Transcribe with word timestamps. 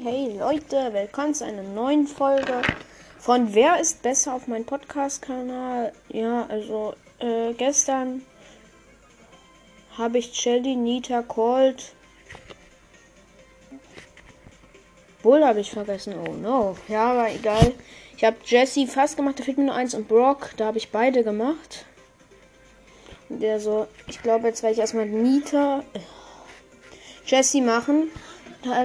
Hey 0.00 0.36
Leute, 0.38 0.92
willkommen 0.92 1.34
zu 1.34 1.44
einer 1.44 1.62
neuen 1.62 2.06
Folge 2.06 2.62
von 3.18 3.52
Wer 3.52 3.80
ist 3.80 4.00
besser 4.00 4.34
auf 4.34 4.46
meinem 4.46 4.64
Podcast-Kanal. 4.64 5.92
Ja, 6.08 6.46
also 6.48 6.94
äh, 7.18 7.52
gestern 7.54 8.22
habe 9.96 10.18
ich 10.18 10.34
Shelly, 10.34 10.76
Nita, 10.76 11.22
Colt. 11.22 11.94
Bull 15.22 15.44
habe 15.44 15.60
ich 15.60 15.72
vergessen. 15.72 16.14
Oh 16.14 16.32
no. 16.32 16.76
Ja, 16.86 17.10
aber 17.10 17.32
egal. 17.32 17.74
Ich 18.16 18.22
habe 18.22 18.36
Jesse 18.44 18.86
fast 18.86 19.16
gemacht, 19.16 19.40
da 19.40 19.42
fehlt 19.42 19.58
mir 19.58 19.64
nur 19.64 19.74
eins 19.74 19.94
und 19.94 20.06
Brock. 20.06 20.50
Da 20.58 20.66
habe 20.66 20.78
ich 20.78 20.92
beide 20.92 21.24
gemacht. 21.24 21.86
Der 23.30 23.58
so, 23.58 23.88
ich 24.06 24.22
glaube, 24.22 24.46
jetzt 24.46 24.62
werde 24.62 24.74
ich 24.74 24.80
erstmal 24.80 25.06
Nita, 25.06 25.82
äh, 25.92 26.00
Jesse 27.26 27.62
machen. 27.62 28.12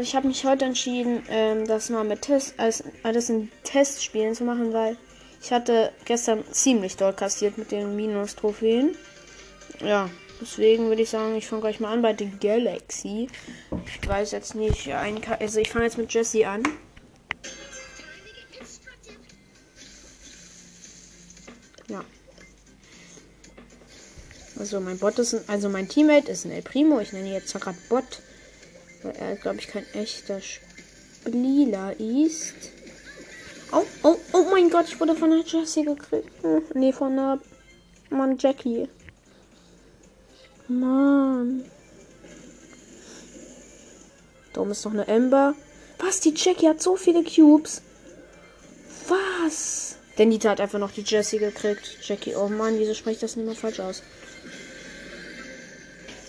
Ich 0.01 0.15
habe 0.15 0.27
mich 0.27 0.45
heute 0.45 0.65
entschieden, 0.65 1.23
ähm, 1.29 1.65
das 1.65 1.89
mal 1.89 2.03
mit 2.03 2.21
Test, 2.21 2.53
als, 2.57 2.83
alles 3.01 3.29
in 3.29 3.52
Testspielen 3.63 4.35
zu 4.35 4.43
machen, 4.43 4.71
weil 4.71 4.98
ich 5.41 5.52
hatte 5.52 5.91
gestern 6.05 6.43
ziemlich 6.52 6.95
doll 6.95 7.13
kassiert 7.13 7.57
mit 7.57 7.71
den 7.71 7.95
Minus-Trophäen. 7.95 8.95
Ja, 9.81 10.09
deswegen 10.39 10.88
würde 10.89 11.01
ich 11.01 11.09
sagen, 11.09 11.35
ich 11.35 11.48
fange 11.48 11.63
gleich 11.63 11.79
mal 11.79 11.91
an 11.91 12.03
bei 12.03 12.13
der 12.13 12.27
Galaxy. 12.27 13.27
Ich 13.88 14.07
weiß 14.07 14.31
jetzt 14.31 14.53
nicht, 14.53 14.88
also 14.93 15.59
ich 15.59 15.71
fange 15.71 15.85
jetzt 15.85 15.98
mit 15.98 16.13
Jesse 16.13 16.48
an. 16.48 16.63
Ja. 21.90 22.05
Also 24.57 24.79
mein 24.79 24.99
Bot 24.99 25.17
ist 25.17 25.34
ein, 25.34 25.41
also 25.48 25.67
mein 25.67 25.90
Teammate 25.90 26.31
ist 26.31 26.45
ein 26.45 26.51
El 26.51 26.62
Primo. 26.62 26.99
Ich 26.99 27.12
nenne 27.12 27.27
ihn 27.27 27.34
jetzt 27.34 27.53
gerade 27.59 27.77
Bot. 27.90 28.21
Weil 29.03 29.16
er, 29.16 29.35
glaube 29.35 29.59
ich, 29.59 29.67
kein 29.67 29.85
echter 29.93 30.39
Spieler 30.41 31.99
ist. 31.99 32.55
Oh, 33.71 33.84
oh, 34.03 34.17
oh 34.34 34.45
mein 34.52 34.70
Gott, 34.70 34.88
ich 34.88 34.99
wurde 34.99 35.15
von 35.15 35.32
der 35.32 35.41
Jessie 35.41 35.84
gekriegt. 35.84 36.29
Hm, 36.41 36.62
nee, 36.73 36.93
von 36.93 37.15
der 37.15 37.40
Mann 38.09 38.37
Jackie. 38.37 38.87
Mann. 40.68 41.65
Da 44.54 44.62
oben 44.62 44.71
ist 44.71 44.85
noch 44.85 44.93
eine 44.93 45.07
Ember. 45.07 45.55
Was? 45.99 46.20
Die 46.20 46.34
Jackie 46.35 46.68
hat 46.68 46.81
so 46.81 46.96
viele 46.96 47.24
Cubes. 47.24 47.81
Was? 49.07 49.96
Der 50.18 50.27
Nita 50.27 50.51
hat 50.51 50.62
einfach 50.62 50.79
noch 50.79 50.91
die 50.91 51.01
Jessie 51.01 51.40
gekriegt. 51.40 51.98
Jackie, 52.04 52.35
oh 52.35 52.48
Mann, 52.48 52.77
wieso 52.77 52.93
spreche 52.93 53.15
ich 53.15 53.21
das 53.21 53.35
nicht 53.35 53.46
mehr 53.46 53.55
falsch 53.55 53.79
aus? 53.79 54.04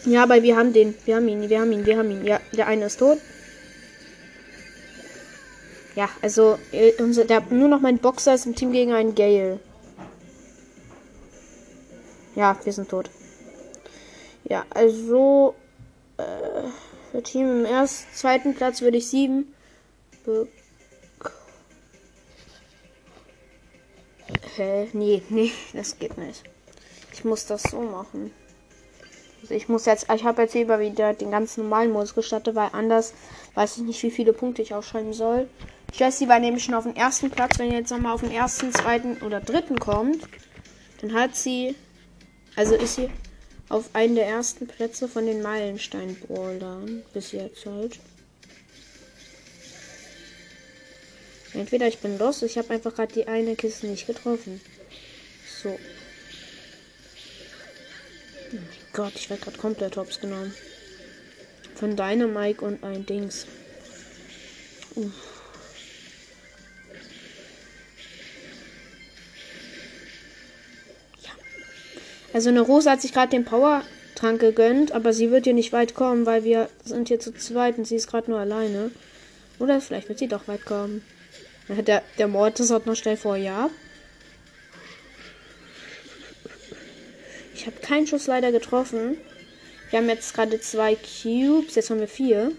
Ja, 0.04 0.22
aber 0.22 0.42
wir 0.42 0.56
haben 0.56 0.72
den. 0.72 0.94
Wir 1.04 1.16
haben 1.16 1.28
ihn, 1.28 1.48
wir 1.48 1.60
haben 1.60 1.72
ihn, 1.72 1.86
wir 1.86 1.98
haben 1.98 2.10
ihn. 2.10 2.24
Ja, 2.24 2.40
der 2.52 2.66
eine 2.66 2.86
ist 2.86 2.98
tot. 2.98 3.18
Ja, 5.94 6.08
also 6.22 6.58
äh, 6.72 6.92
unser, 6.98 7.24
der, 7.24 7.40
nur 7.50 7.68
noch 7.68 7.80
mein 7.80 7.98
Boxer 7.98 8.34
ist 8.34 8.46
im 8.46 8.56
Team 8.56 8.72
gegen 8.72 8.92
einen 8.92 9.14
Gale. 9.14 9.60
Ja, 12.34 12.58
wir 12.64 12.72
sind 12.72 12.88
tot. 12.88 13.10
Ja, 14.44 14.66
also 14.70 15.54
äh, 16.16 16.68
für 17.12 17.22
Team 17.22 17.60
im 17.60 17.64
ersten, 17.64 18.12
zweiten 18.12 18.54
Platz 18.54 18.80
würde 18.80 18.98
ich 18.98 19.06
sieben. 19.06 19.54
Hä? 24.56 24.88
Nee, 24.92 25.22
nee, 25.28 25.52
das 25.72 25.98
geht 25.98 26.18
nicht. 26.18 26.42
Ich 27.12 27.24
muss 27.24 27.46
das 27.46 27.62
so 27.62 27.80
machen. 27.80 28.32
Also 29.44 29.56
ich 29.56 29.68
muss 29.68 29.84
jetzt, 29.84 30.06
ich 30.10 30.24
habe 30.24 30.40
jetzt 30.40 30.54
lieber 30.54 30.80
wieder 30.80 31.12
den 31.12 31.30
ganz 31.30 31.58
normalen 31.58 31.92
Modus 31.92 32.14
gestartet, 32.14 32.54
weil 32.54 32.70
anders 32.72 33.12
weiß 33.52 33.76
ich 33.76 33.82
nicht, 33.82 34.02
wie 34.02 34.10
viele 34.10 34.32
Punkte 34.32 34.62
ich 34.62 34.72
aufschreiben 34.72 35.12
soll. 35.12 35.50
Jessie 35.92 36.30
war 36.30 36.38
nämlich 36.40 36.64
schon 36.64 36.72
auf 36.72 36.84
dem 36.84 36.94
ersten 36.94 37.28
Platz. 37.28 37.58
Wenn 37.58 37.70
ihr 37.70 37.80
jetzt 37.80 37.90
nochmal 37.90 38.14
auf 38.14 38.22
den 38.22 38.30
ersten, 38.30 38.72
zweiten 38.72 39.18
oder 39.18 39.42
dritten 39.42 39.78
kommt, 39.78 40.26
dann 41.02 41.12
hat 41.12 41.36
sie, 41.36 41.74
also 42.56 42.74
ist 42.74 42.94
sie 42.94 43.10
auf 43.68 43.90
einen 43.92 44.14
der 44.14 44.26
ersten 44.26 44.66
Plätze 44.66 45.08
von 45.08 45.26
den 45.26 45.42
Meilenstein-Brawlern 45.42 47.02
bis 47.12 47.32
jetzt 47.32 47.66
halt. 47.66 47.98
Entweder 51.52 51.86
ich 51.86 51.98
bin 51.98 52.16
los, 52.18 52.40
ich 52.40 52.56
habe 52.56 52.72
einfach 52.72 52.94
gerade 52.94 53.12
die 53.12 53.28
eine 53.28 53.56
Kiste 53.56 53.88
nicht 53.88 54.06
getroffen. 54.06 54.62
So. 55.62 55.78
Mein 58.50 58.83
Gott, 58.94 59.12
ich 59.16 59.28
werde 59.28 59.42
gerade 59.42 59.58
komplett 59.58 59.96
hops 59.96 60.20
genommen. 60.20 60.54
Von 61.74 61.96
deiner 61.96 62.28
Mike 62.28 62.64
und 62.64 62.84
ein 62.84 63.04
Dings. 63.04 63.44
Uff. 64.94 65.12
Ja. 71.22 71.32
Also 72.32 72.50
eine 72.50 72.60
Rose 72.60 72.88
hat 72.88 73.02
sich 73.02 73.12
gerade 73.12 73.30
den 73.30 73.44
Power-Trank 73.44 74.40
gegönnt, 74.40 74.92
aber 74.92 75.12
sie 75.12 75.32
wird 75.32 75.42
hier 75.42 75.54
nicht 75.54 75.72
weit 75.72 75.96
kommen, 75.96 76.24
weil 76.24 76.44
wir 76.44 76.68
sind 76.84 77.08
hier 77.08 77.18
zu 77.18 77.34
zweit 77.34 77.76
und 77.78 77.86
sie 77.86 77.96
ist 77.96 78.06
gerade 78.06 78.30
nur 78.30 78.38
alleine. 78.38 78.92
Oder 79.58 79.80
vielleicht 79.80 80.08
wird 80.08 80.20
sie 80.20 80.28
doch 80.28 80.46
weit 80.46 80.64
kommen. 80.64 81.04
Der, 81.68 82.04
der 82.18 82.28
Mortis 82.28 82.70
hat 82.70 82.86
noch 82.86 82.94
schnell 82.94 83.16
vor, 83.16 83.36
ja. 83.36 83.70
Ich 87.64 87.70
habe 87.70 87.80
keinen 87.80 88.06
Schuss 88.06 88.26
leider 88.26 88.52
getroffen. 88.52 89.16
Wir 89.88 89.98
haben 89.98 90.08
jetzt 90.10 90.34
gerade 90.34 90.60
zwei 90.60 90.96
Cubes. 90.96 91.74
Jetzt 91.74 91.88
haben 91.88 91.98
wir 91.98 92.08
vier. 92.08 92.52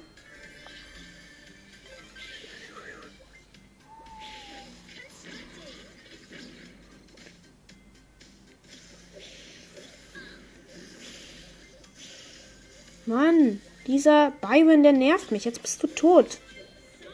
Mann, 13.06 13.62
dieser 13.86 14.32
Byron, 14.42 14.82
der 14.82 14.94
nervt 14.94 15.32
mich. 15.32 15.46
Jetzt 15.46 15.62
bist 15.62 15.84
du 15.84 15.86
tot. 15.86 16.40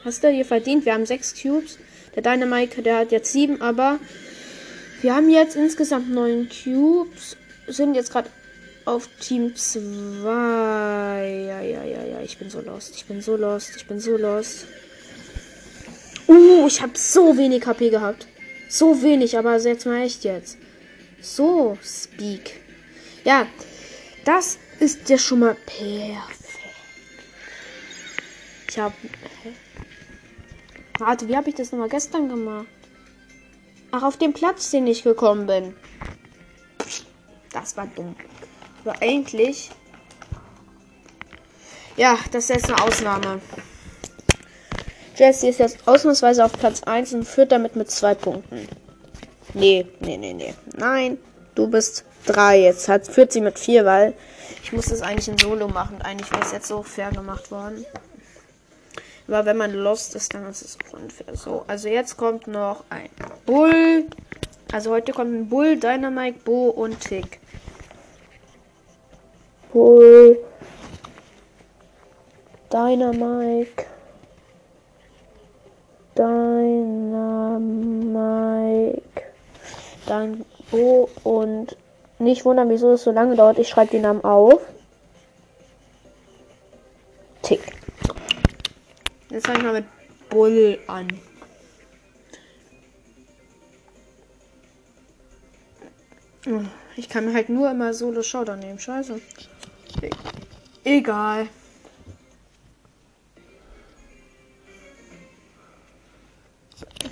Hast 0.02 0.24
du 0.24 0.32
dir 0.32 0.46
verdient? 0.46 0.86
Wir 0.86 0.94
haben 0.94 1.04
sechs 1.04 1.34
Cubes. 1.38 1.78
Der 2.14 2.22
Dynamite, 2.22 2.80
der 2.80 2.96
hat 3.00 3.12
jetzt 3.12 3.30
sieben, 3.30 3.60
aber 3.60 4.00
wir 5.02 5.14
haben 5.14 5.28
jetzt 5.28 5.56
insgesamt 5.56 6.08
neun 6.08 6.48
Cubes 6.48 7.36
sind 7.72 7.94
jetzt 7.94 8.12
gerade 8.12 8.30
auf 8.84 9.08
Team 9.20 9.54
2. 9.54 10.28
Ja, 11.46 11.60
ja, 11.60 11.84
ja, 11.84 12.04
ja. 12.04 12.20
Ich 12.20 12.38
bin 12.38 12.50
so 12.50 12.60
lost. 12.60 12.94
Ich 12.94 13.06
bin 13.06 13.20
so 13.20 13.36
lost. 13.36 13.76
Ich 13.76 13.86
bin 13.86 14.00
so 14.00 14.16
lost. 14.16 14.66
Uh, 16.28 16.66
ich 16.66 16.80
habe 16.80 16.92
so 16.96 17.36
wenig 17.36 17.66
HP 17.66 17.90
gehabt. 17.90 18.26
So 18.68 19.02
wenig, 19.02 19.36
aber 19.36 19.58
jetzt 19.58 19.86
mal 19.86 20.02
echt 20.02 20.24
jetzt. 20.24 20.56
So, 21.20 21.78
Speak. 21.82 22.60
Ja, 23.24 23.46
das 24.24 24.58
ist 24.80 25.08
ja 25.08 25.18
schon 25.18 25.40
mal 25.40 25.54
perfekt. 25.66 26.18
Ich 28.68 28.78
habe. 28.78 28.94
Warte, 30.98 31.28
wie 31.28 31.36
habe 31.36 31.50
ich 31.50 31.54
das 31.54 31.72
nochmal 31.72 31.88
gestern 31.88 32.28
gemacht? 32.28 32.66
Ach, 33.90 34.02
auf 34.02 34.16
dem 34.16 34.32
Platz, 34.32 34.70
den 34.70 34.86
ich 34.86 35.02
gekommen 35.02 35.46
bin. 35.46 35.74
Das 37.52 37.76
war 37.76 37.86
dumm. 37.86 38.14
Aber 38.84 39.00
eigentlich. 39.00 39.70
Ja, 41.96 42.18
das 42.30 42.44
ist 42.44 42.56
jetzt 42.56 42.72
eine 42.72 42.82
Ausnahme. 42.82 43.40
Jesse 45.16 45.48
ist 45.48 45.58
jetzt 45.58 45.86
ausnahmsweise 45.86 46.44
auf 46.44 46.52
Platz 46.52 46.82
1 46.84 47.12
und 47.12 47.24
führt 47.24 47.52
damit 47.52 47.76
mit 47.76 47.90
zwei 47.90 48.14
Punkten. 48.14 48.66
Nee, 49.54 49.86
nee, 50.00 50.16
nee, 50.16 50.32
nee. 50.32 50.54
Nein, 50.76 51.18
du 51.54 51.68
bist 51.68 52.04
3. 52.26 52.60
Jetzt 52.60 52.88
hat, 52.88 53.06
führt 53.06 53.32
sie 53.32 53.42
mit 53.42 53.58
4, 53.58 53.84
weil 53.84 54.14
ich 54.62 54.72
muss 54.72 54.86
das 54.86 55.02
eigentlich 55.02 55.28
in 55.28 55.36
Solo 55.36 55.68
machen. 55.68 56.00
Eigentlich 56.00 56.32
wäre 56.32 56.42
es 56.42 56.52
jetzt 56.52 56.68
so 56.68 56.82
fair 56.82 57.10
gemacht 57.10 57.50
worden. 57.50 57.84
Aber 59.28 59.44
wenn 59.44 59.58
man 59.58 59.72
lost 59.72 60.14
ist, 60.14 60.34
dann 60.34 60.46
ist 60.46 60.62
es 60.62 60.78
unfair. 60.92 61.36
So, 61.36 61.64
also 61.66 61.88
jetzt 61.88 62.16
kommt 62.16 62.46
noch 62.46 62.84
ein 62.88 63.08
Bull. 63.44 64.06
Also 64.72 64.90
heute 64.90 65.12
kommt 65.12 65.32
ein 65.32 65.48
Bull, 65.48 65.76
Dynamite, 65.76 66.38
Bo 66.44 66.70
und 66.70 66.98
Tick. 67.00 67.41
Bull. 69.72 70.38
Dynamite. 72.70 73.86
Dynamite. 76.16 77.32
Dann 80.06 80.44
Bo 80.70 81.08
und 81.24 81.76
nicht 82.18 82.44
wundern, 82.44 82.70
wieso 82.70 82.92
es 82.92 83.02
so 83.02 83.10
lange 83.10 83.36
dauert. 83.36 83.58
Ich 83.58 83.68
schreibe 83.68 83.90
die 83.90 83.98
Namen 83.98 84.24
auf. 84.24 84.60
Tick. 87.42 87.60
Jetzt 89.30 89.46
fange 89.46 89.58
ich 89.58 89.64
mal 89.64 89.72
mit 89.72 89.86
Bull 90.30 90.78
an. 90.86 91.08
Ich 96.96 97.08
kann 97.08 97.24
mir 97.24 97.34
halt 97.34 97.48
nur 97.48 97.70
immer 97.70 97.94
Solo 97.94 98.22
Showdown 98.22 98.58
nehmen. 98.58 98.78
Scheiße. 98.78 99.20
Egal. 100.84 101.48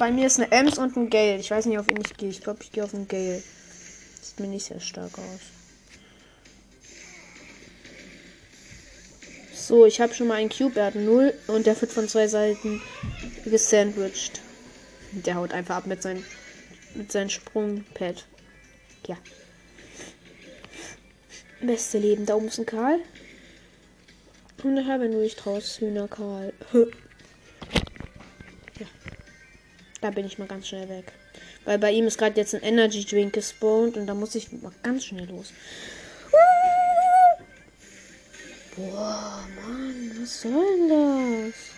bei 0.00 0.10
mir 0.10 0.26
ist 0.26 0.40
eine 0.40 0.50
Ems 0.50 0.78
und 0.78 0.96
ein 0.96 1.10
Gale. 1.10 1.36
Ich 1.36 1.50
weiß 1.50 1.66
nicht, 1.66 1.78
auf 1.78 1.86
wen 1.86 2.00
ich 2.00 2.16
gehe. 2.16 2.30
Ich 2.30 2.40
glaube, 2.40 2.60
ich 2.62 2.72
gehe 2.72 2.82
auf 2.82 2.94
einen 2.94 3.06
Gale. 3.06 3.42
Sieht 4.22 4.40
mir 4.40 4.46
nicht 4.46 4.64
sehr 4.64 4.80
stark 4.80 5.12
aus. 5.18 5.40
So, 9.54 9.84
ich 9.84 10.00
habe 10.00 10.14
schon 10.14 10.28
mal 10.28 10.36
einen 10.36 10.48
Cube. 10.48 10.80
Er 10.80 10.86
hat 10.86 10.94
0 10.94 11.34
und 11.48 11.66
der 11.66 11.78
wird 11.78 11.92
von 11.92 12.08
zwei 12.08 12.28
Seiten 12.28 12.80
gesandwiched. 13.44 14.40
Der 15.12 15.34
haut 15.34 15.52
einfach 15.52 15.76
ab 15.76 15.86
mit 15.86 16.02
seinem 16.02 16.24
mit 16.94 17.12
seinem 17.12 17.28
Sprungpad. 17.28 18.24
Ja. 19.06 19.18
Beste 21.62 21.98
Leben. 21.98 22.26
Da 22.26 22.34
oben 22.34 22.48
ist 22.48 22.58
ein 22.58 22.66
Karl. 22.66 23.00
Und 24.62 24.76
da 24.76 24.84
haben 24.84 25.02
wir 25.02 25.08
nicht 25.08 25.46
raus. 25.46 25.78
Hühner 25.78 26.08
Karl. 26.08 26.52
ja. 28.78 28.86
Da 30.00 30.10
bin 30.10 30.26
ich 30.26 30.38
mal 30.38 30.48
ganz 30.48 30.68
schnell 30.68 30.88
weg. 30.88 31.12
Weil 31.64 31.78
bei 31.78 31.92
ihm 31.92 32.06
ist 32.06 32.18
gerade 32.18 32.40
jetzt 32.40 32.54
ein 32.54 32.62
Energy 32.62 33.04
Drink 33.04 33.34
gespawnt 33.34 33.96
und 33.96 34.06
da 34.06 34.14
muss 34.14 34.34
ich 34.34 34.50
mal 34.52 34.72
ganz 34.82 35.04
schnell 35.04 35.28
los. 35.28 35.52
Boah, 38.76 39.46
Mann, 39.56 40.12
was 40.20 40.40
soll 40.40 40.52
denn 40.52 40.88
das? 40.88 41.69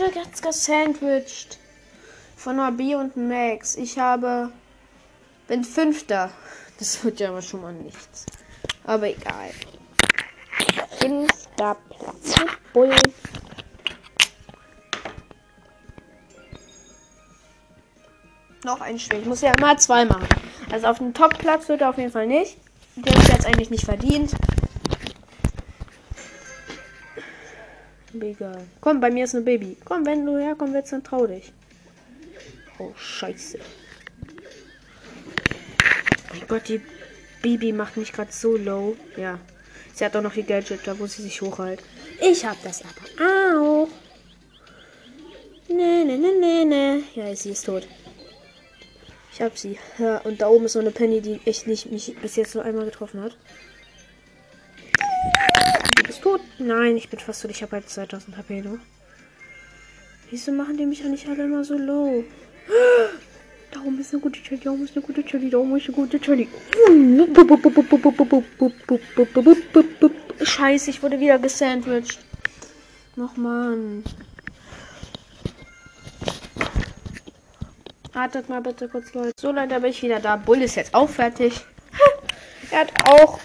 Wurde 0.00 0.10
ganz 0.10 0.42
gesandwiched. 0.42 1.58
Von 2.36 2.76
B 2.76 2.94
und 2.94 3.16
Max. 3.16 3.76
Ich 3.76 3.98
habe. 3.98 4.50
Bin 5.46 5.64
Fünfter. 5.64 6.30
Das 6.78 7.04
wird 7.04 7.20
ja 7.20 7.28
aber 7.28 7.42
schon 7.42 7.62
mal 7.62 7.72
nichts. 7.72 8.26
Aber 8.84 9.08
egal. 9.08 9.50
Fünfter 11.00 11.76
Platz. 11.88 12.34
Bull. 12.72 12.94
Noch 18.64 18.80
ein 18.80 18.98
Spiel. 18.98 19.20
Ich 19.20 19.26
muss 19.26 19.42
ja 19.42 19.52
immer 19.56 19.76
zwei 19.76 20.04
machen. 20.04 20.26
Also 20.72 20.86
auf 20.86 20.98
den 20.98 21.12
Top-Platz 21.12 21.68
wird 21.68 21.82
er 21.82 21.90
auf 21.90 21.98
jeden 21.98 22.10
Fall 22.10 22.26
nicht. 22.26 22.56
Der 22.96 23.14
ist 23.14 23.28
jetzt 23.28 23.46
eigentlich 23.46 23.70
nicht 23.70 23.84
verdient. 23.84 24.32
Egal. 28.20 28.66
Komm, 28.80 29.00
bei 29.00 29.10
mir 29.10 29.24
ist 29.24 29.34
ein 29.34 29.44
Baby. 29.44 29.76
Komm, 29.84 30.06
wenn 30.06 30.24
du 30.24 30.38
herkommen 30.38 30.72
willst, 30.74 30.92
dann 30.92 31.02
trau 31.02 31.26
dich. 31.26 31.52
Oh, 32.78 32.92
scheiße. 32.96 33.58
Mein 36.30 36.48
Gott, 36.48 36.68
die 36.68 36.80
Baby 37.42 37.72
macht 37.72 37.96
mich 37.96 38.12
gerade 38.12 38.32
so 38.32 38.56
low. 38.56 38.96
Ja. 39.16 39.38
Sie 39.94 40.04
hat 40.04 40.16
auch 40.16 40.22
noch 40.22 40.34
die 40.34 40.42
Gadget, 40.42 40.80
da 40.86 40.98
wo 40.98 41.06
sie 41.06 41.22
sich 41.22 41.40
hochhält. 41.40 41.80
Ich 42.20 42.44
hab 42.44 42.60
das 42.62 42.82
aber 42.82 43.58
auch. 43.60 43.88
Ne, 45.68 46.04
ne, 46.04 46.18
ne, 46.18 46.32
ne, 46.40 46.64
ne. 46.64 47.02
Ja, 47.14 47.34
sie 47.34 47.50
ist 47.50 47.66
tot. 47.66 47.86
Ich 49.32 49.40
hab 49.40 49.56
sie. 49.58 49.78
Ja, 49.98 50.18
und 50.18 50.40
da 50.40 50.48
oben 50.48 50.66
ist 50.66 50.72
so 50.72 50.78
eine 50.78 50.90
Penny, 50.90 51.20
die 51.20 51.40
echt 51.44 51.66
nicht 51.66 51.90
mich 51.90 52.14
bis 52.20 52.36
jetzt 52.36 52.54
nur 52.54 52.64
einmal 52.64 52.84
getroffen 52.84 53.22
hat. 53.22 53.36
Du 55.94 56.02
bist 56.02 56.22
tot. 56.22 56.40
Nein, 56.58 56.96
ich 56.96 57.08
bin 57.08 57.18
fast 57.20 57.42
tot. 57.42 57.50
Ich 57.50 57.62
habe 57.62 57.72
halt 57.72 57.88
2000 57.88 58.36
HP 58.36 58.62
noch. 58.62 58.78
Wieso 60.30 60.52
machen 60.52 60.76
die 60.76 60.86
mich 60.86 61.04
eigentlich 61.04 61.28
alle 61.28 61.44
immer 61.44 61.64
so 61.64 61.76
low? 61.76 62.24
Da 63.70 63.80
oben 63.80 64.00
ist 64.00 64.12
eine 64.12 64.22
gute 64.22 64.40
Chili, 64.42 64.60
da 64.64 64.70
oben 64.70 64.84
ist 64.84 64.96
eine 64.96 65.04
gute 65.04 65.24
Chili, 65.24 65.50
da 65.50 65.58
ist 65.58 65.66
eine 65.66 65.94
gute 65.94 66.20
Chili. 66.20 66.48
Scheiße, 70.42 70.90
ich 70.90 71.02
wurde 71.02 71.20
wieder 71.20 71.38
gesandwiched. 71.38 72.18
Nochmal. 73.16 74.02
Wartet 78.12 78.48
mal 78.48 78.60
bitte 78.60 78.88
kurz, 78.88 79.12
Leute. 79.12 79.32
So, 79.40 79.50
Leute, 79.50 79.80
bin 79.80 79.90
ich 79.90 80.02
wieder 80.02 80.20
da. 80.20 80.36
Bull 80.36 80.62
ist 80.62 80.76
jetzt 80.76 80.94
auch 80.94 81.08
fertig. 81.08 81.64
er 82.70 82.80
hat 82.80 82.92
auch 83.08 83.38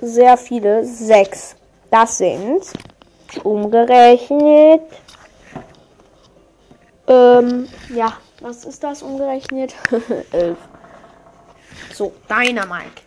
sehr 0.00 0.36
viele. 0.36 0.84
Sechs. 0.84 1.56
Das 1.94 2.18
sind 2.18 2.72
umgerechnet. 3.44 4.82
Ähm, 7.06 7.68
ja. 7.88 8.18
Was 8.40 8.64
ist 8.64 8.82
das 8.82 9.00
umgerechnet? 9.00 9.76
Elf. 10.32 10.58
So, 11.92 12.12
deiner 12.26 12.66
Mike. 12.66 13.02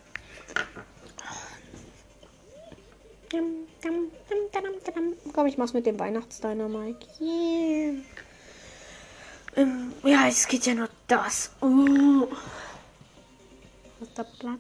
Komm, 5.33 5.48
ich 5.48 5.57
mach's 5.57 5.74
mit 5.74 5.86
dem 5.86 6.00
Weihnachtsdynamike. 6.00 7.07
Yeah. 7.19 7.95
Ähm, 9.57 9.92
ja, 10.06 10.30
es 10.30 10.48
geht 10.48 10.66
ja 10.66 10.75
nur 10.75 10.88
das. 11.07 11.51
Uh. 11.62 12.25
Was 14.00 14.13
da 14.13 14.25
Blatt? 14.40 14.60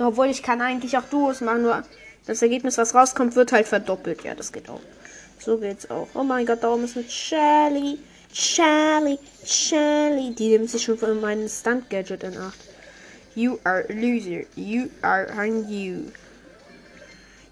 Obwohl 0.00 0.26
ich 0.26 0.42
kann 0.42 0.60
eigentlich 0.60 0.96
auch 0.96 1.04
Duos 1.04 1.40
machen, 1.40 1.62
nur 1.62 1.82
das 2.26 2.42
Ergebnis, 2.42 2.78
was 2.78 2.94
rauskommt, 2.94 3.36
wird 3.36 3.52
halt 3.52 3.66
verdoppelt. 3.66 4.24
Ja, 4.24 4.34
das 4.34 4.52
geht 4.52 4.68
auch. 4.68 4.80
So 5.38 5.58
geht's 5.58 5.90
auch. 5.90 6.08
Oh 6.14 6.22
mein 6.22 6.46
Gott, 6.46 6.62
da 6.62 6.72
oben 6.72 6.84
ist 6.84 6.96
eine 6.96 7.08
Shelly. 7.08 7.98
Shelly, 8.32 9.18
Shelly. 9.44 10.34
Die 10.34 10.50
nimmt 10.50 10.70
sich 10.70 10.82
schon 10.82 10.98
von 10.98 11.20
meinem 11.20 11.48
Stunt-Gadget 11.48 12.22
in 12.22 12.36
Acht. 12.36 12.58
You 13.34 13.58
are 13.64 13.84
a 13.88 13.92
loser. 13.92 14.44
You 14.56 14.88
are 15.02 15.26
on 15.36 15.68
you. 15.68 16.10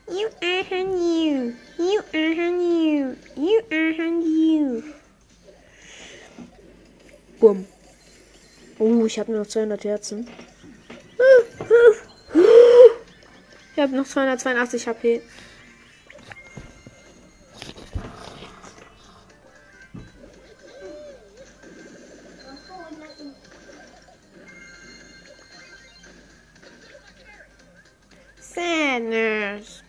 You 0.08 0.28
are 0.40 0.64
on 0.70 0.96
you. 0.96 1.52
You 1.78 2.00
are 2.14 2.48
on 2.48 2.60
you. 2.60 3.16
You 3.36 3.60
are 3.70 3.94
on 4.06 4.22
you. 4.22 4.82
Bumm. 7.40 7.66
Oh, 8.78 9.04
ich 9.06 9.18
habe 9.18 9.32
nur 9.32 9.40
noch 9.40 9.48
200 9.48 9.84
Herzen. 9.84 10.28
Ich 12.34 13.82
habe 13.82 13.96
noch 13.96 14.06
282 14.06 14.88
HP. 14.88 15.22
Sadness. 28.40 29.82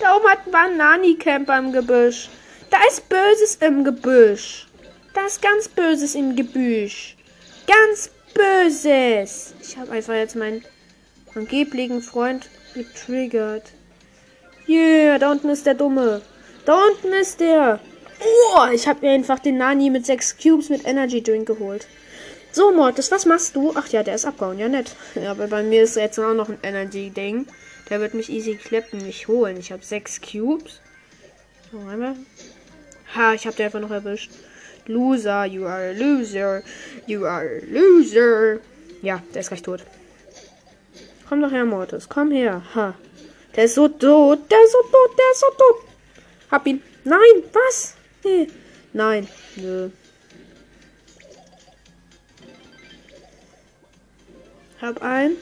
Da 0.00 0.16
oben 0.16 0.28
hat 0.28 0.46
ein 0.46 0.52
Banani-Camper 0.52 1.58
im 1.58 1.72
Gebüsch. 1.72 2.28
Da 2.70 2.78
ist 2.88 3.08
Böses 3.08 3.54
im 3.56 3.84
Gebüsch. 3.84 4.66
Da 5.14 5.26
ist 5.26 5.40
ganz 5.40 5.68
Böses 5.68 6.16
im 6.16 6.34
Gebüsch. 6.34 7.16
Ganz 7.68 8.10
Böses. 8.34 9.54
Ich 9.62 9.76
habe 9.76 9.92
einfach 9.92 10.14
jetzt 10.14 10.34
meinen 10.34 10.64
angeblichen 11.36 12.02
Freund 12.02 12.48
getriggert. 12.74 13.70
Yeah, 14.66 15.18
da 15.18 15.30
unten 15.30 15.50
ist 15.50 15.66
der 15.66 15.74
Dumme. 15.74 16.20
Da 16.64 16.82
unten 16.88 17.12
ist 17.12 17.38
der. 17.38 17.78
Oh, 18.20 18.66
ich 18.72 18.88
habe 18.88 19.06
mir 19.06 19.12
einfach 19.12 19.38
den 19.38 19.58
Nani 19.58 19.88
mit 19.88 20.04
6 20.04 20.36
Cubes 20.38 20.68
mit 20.68 20.84
Energy 20.84 21.22
Drink 21.22 21.46
geholt. 21.46 21.86
So, 22.50 22.72
Mortis, 22.72 23.12
was 23.12 23.24
machst 23.24 23.54
du? 23.54 23.72
Ach 23.76 23.86
ja, 23.88 24.02
der 24.02 24.16
ist 24.16 24.24
abgehauen. 24.24 24.58
Ja, 24.58 24.68
nett. 24.68 24.96
Ja, 25.14 25.30
aber 25.30 25.46
bei 25.46 25.62
mir 25.62 25.84
ist 25.84 25.96
jetzt 25.96 26.18
auch 26.18 26.34
noch 26.34 26.48
ein 26.48 26.58
Energy-Ding. 26.62 27.46
Der 27.88 28.00
wird 28.00 28.14
mich 28.14 28.30
easy 28.30 28.56
kleppen, 28.56 29.04
mich 29.04 29.28
holen. 29.28 29.58
Ich 29.58 29.70
habe 29.70 29.84
6 29.84 30.20
Cubes. 30.22 30.80
So, 31.70 31.78
einmal. 31.78 32.16
Ha, 33.14 33.34
ich 33.34 33.46
habe 33.46 33.56
den 33.56 33.66
einfach 33.66 33.80
noch 33.80 33.90
erwischt. 33.90 34.30
Loser, 34.86 35.46
you 35.46 35.66
are 35.66 35.90
a 35.90 35.92
loser. 35.94 36.62
You 37.06 37.26
are 37.26 37.46
a 37.46 37.60
loser. 37.66 38.60
Ja, 39.02 39.22
der 39.32 39.40
ist 39.40 39.48
gleich 39.48 39.62
tot. 39.62 39.80
Komm 41.28 41.40
doch 41.40 41.50
her, 41.50 41.64
Mortis. 41.64 42.08
Komm 42.08 42.30
her. 42.30 42.62
Ha. 42.74 42.94
Der 43.56 43.64
ist 43.64 43.74
so 43.74 43.88
tot. 43.88 44.50
Der 44.50 44.62
ist 44.62 44.72
so 44.72 44.78
tot. 44.82 45.18
Der 45.18 45.30
ist 45.32 45.40
so 45.40 45.46
tot. 45.56 45.88
Hab 46.50 46.66
ihn. 46.66 46.82
Nein, 47.04 47.44
was? 47.52 47.94
Nee. 48.24 48.48
Nein. 48.92 49.26
Nö. 49.56 49.88
Hab 54.82 55.02
ein. 55.02 55.36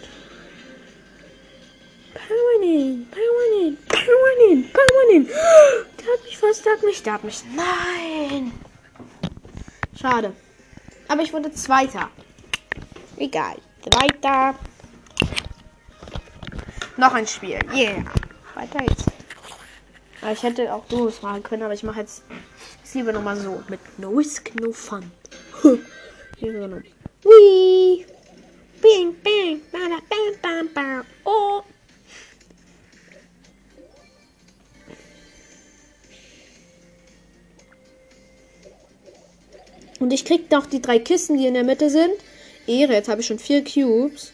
Permanent, 2.15 3.11
permanent, 3.11 3.89
permanent, 3.89 4.73
permanent. 4.73 5.29
Der 5.29 6.13
hat 6.13 6.25
mich 6.25 6.39
fast 6.39 6.65
der 6.65 6.73
hat 6.75 6.83
mich? 6.83 7.03
Der 7.03 7.13
hat 7.15 7.25
mich. 7.25 7.43
Nein! 7.57 8.53
Schade. 10.03 10.33
Aber 11.07 11.23
ich 11.23 11.33
wurde 11.33 11.53
Zweiter. 11.53 12.11
Egal. 13.17 13.57
Weiter. 13.85 14.59
Noch 16.97 17.15
ein 17.15 17.27
Spiel. 17.27 17.61
Yeah. 17.73 18.05
Weiter 18.55 18.81
geht's. 18.81 19.05
Ich 20.33 20.43
hätte 20.43 20.75
auch 20.75 20.85
Duos 20.87 21.23
machen 21.23 21.45
können, 21.45 21.63
aber 21.63 21.75
ich 21.75 21.85
mache 21.85 22.01
jetzt 22.01 22.25
es 22.83 22.95
lieber 22.95 23.13
nochmal 23.13 23.37
so. 23.37 23.63
Mit 23.69 23.81
No 23.99 24.11
Risk. 24.11 24.51
Hier 26.37 26.53
genommen. 26.53 26.85
Und 40.13 40.17
ich 40.17 40.27
krieg 40.27 40.51
noch 40.51 40.67
die 40.67 40.83
drei 40.83 40.99
Kisten, 40.99 41.39
die 41.39 41.47
in 41.47 41.55
der 41.55 41.65
Mitte 41.65 41.89
sind. 41.89 42.13
Ehre, 42.67 42.93
jetzt 42.93 43.09
habe 43.09 43.23
ich 43.23 43.27
schon 43.27 43.39
vier 43.39 43.65
Cubes. 43.65 44.31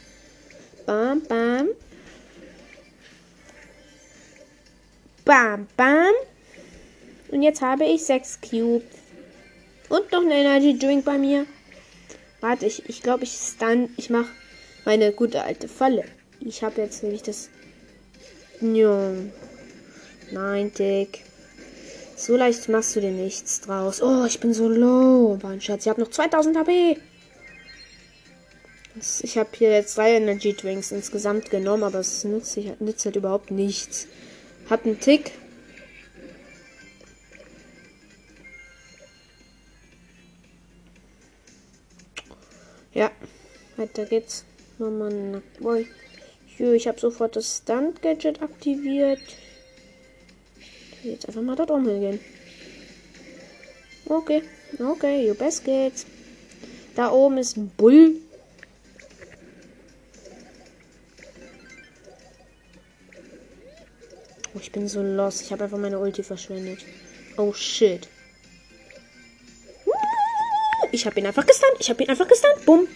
Bam, 0.86 1.22
bam. 1.22 1.68
Bam, 5.24 5.68
bam. 5.76 6.12
Und 7.28 7.42
jetzt 7.42 7.62
habe 7.62 7.84
ich 7.84 8.02
sechs 8.02 8.40
Cubes. 8.40 8.82
Und 9.88 10.10
noch 10.10 10.22
ein 10.22 10.32
Energy 10.32 10.76
Drink 10.76 11.04
bei 11.04 11.16
mir. 11.16 11.46
Warte, 12.40 12.66
ich 12.66 12.88
ich, 12.88 13.00
glaube, 13.00 13.22
ich 13.22 13.30
stun. 13.30 13.90
Ich 13.96 14.10
mache 14.10 14.32
meine 14.84 15.12
gute 15.12 15.44
alte 15.44 15.68
Falle. 15.68 16.06
Ich 16.40 16.64
habe 16.64 16.80
jetzt 16.80 17.04
nämlich 17.04 17.22
das. 17.22 17.50
Ja. 18.60 19.12
Nein, 20.32 20.72
Dick. 20.76 21.27
So 22.18 22.36
leicht 22.36 22.68
machst 22.68 22.96
du 22.96 23.00
dir 23.00 23.12
nichts 23.12 23.60
draus. 23.60 24.02
Oh, 24.02 24.24
ich 24.26 24.40
bin 24.40 24.52
so 24.52 24.68
low. 24.68 25.38
Mein 25.40 25.60
Schatz, 25.60 25.86
ich 25.86 25.88
habe 25.88 26.00
noch 26.00 26.10
2000 26.10 26.56
HP. 26.56 26.98
Ich 29.22 29.38
habe 29.38 29.50
hier 29.56 29.70
jetzt 29.70 29.96
drei 29.96 30.16
Energy 30.16 30.52
Drinks 30.52 30.90
insgesamt 30.90 31.48
genommen, 31.48 31.84
aber 31.84 32.00
es 32.00 32.24
nützt, 32.24 32.58
nützt 32.80 33.04
halt 33.04 33.14
überhaupt 33.14 33.52
nichts. 33.52 34.08
Hat 34.68 34.84
einen 34.84 34.98
Tick. 34.98 35.30
Ja, 42.92 43.12
weiter 43.76 44.06
geht's. 44.06 44.44
Nochmal 44.78 45.12
ein 45.12 45.42
Ich 46.58 46.88
habe 46.88 46.98
sofort 46.98 47.36
das 47.36 47.58
Stunt-Gadget 47.58 48.42
aktiviert. 48.42 49.20
Jetzt 51.12 51.26
einfach 51.26 51.42
mal 51.42 51.56
dort 51.56 51.70
rumgehen. 51.70 52.20
Okay, 54.06 54.42
okay, 54.78 55.26
you 55.26 55.34
best 55.34 55.64
geht's. 55.64 56.06
Da 56.94 57.10
oben 57.10 57.38
ist 57.38 57.56
ein 57.56 57.70
Bull. 57.76 58.16
Oh, 64.54 64.58
ich 64.60 64.72
bin 64.72 64.88
so 64.88 65.02
los. 65.02 65.42
Ich 65.42 65.52
habe 65.52 65.64
einfach 65.64 65.78
meine 65.78 65.98
Ulti 65.98 66.22
verschwendet. 66.22 66.80
Oh 67.36 67.52
shit. 67.52 68.08
Ich 70.90 71.04
habe 71.06 71.20
ihn 71.20 71.26
einfach 71.26 71.46
gestunt. 71.46 71.76
Ich 71.78 71.90
habe 71.90 72.02
ihn 72.02 72.08
einfach 72.08 72.26
gestunt. 72.26 72.64
Bumm. 72.64 72.88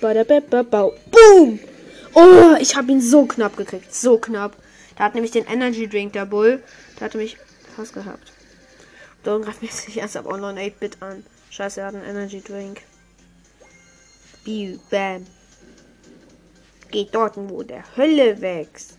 Boom. 0.00 1.58
Oh, 2.14 2.56
ich 2.60 2.76
habe 2.76 2.92
ihn 2.92 3.00
so 3.00 3.24
knapp 3.26 3.56
gekriegt. 3.56 3.92
So 3.94 4.18
knapp. 4.18 4.56
Da 4.96 5.04
hat 5.04 5.14
nämlich 5.14 5.32
den 5.32 5.46
Energy 5.46 5.88
Drink 5.88 6.12
der 6.12 6.26
Bull. 6.26 6.62
Der 6.98 7.06
hatte 7.06 7.18
mich 7.18 7.36
fast 7.78 7.94
gehabt. 7.94 8.32
Don 9.22 9.42
greift 9.42 9.62
mich 9.62 9.74
sich 9.74 9.96
erst 9.96 10.16
ab 10.16 10.26
online 10.26 10.60
8-Bit 10.60 11.00
an. 11.00 11.24
Scheiße, 11.50 11.80
er 11.80 11.86
hat 11.86 11.94
einen 11.94 12.04
Energy 12.04 12.40
Drink. 12.40 12.82
Bam. 14.90 15.26
Geht 16.90 17.14
dort, 17.14 17.34
wo 17.36 17.62
der 17.62 17.84
Hölle 17.96 18.40
wächst. 18.40 18.96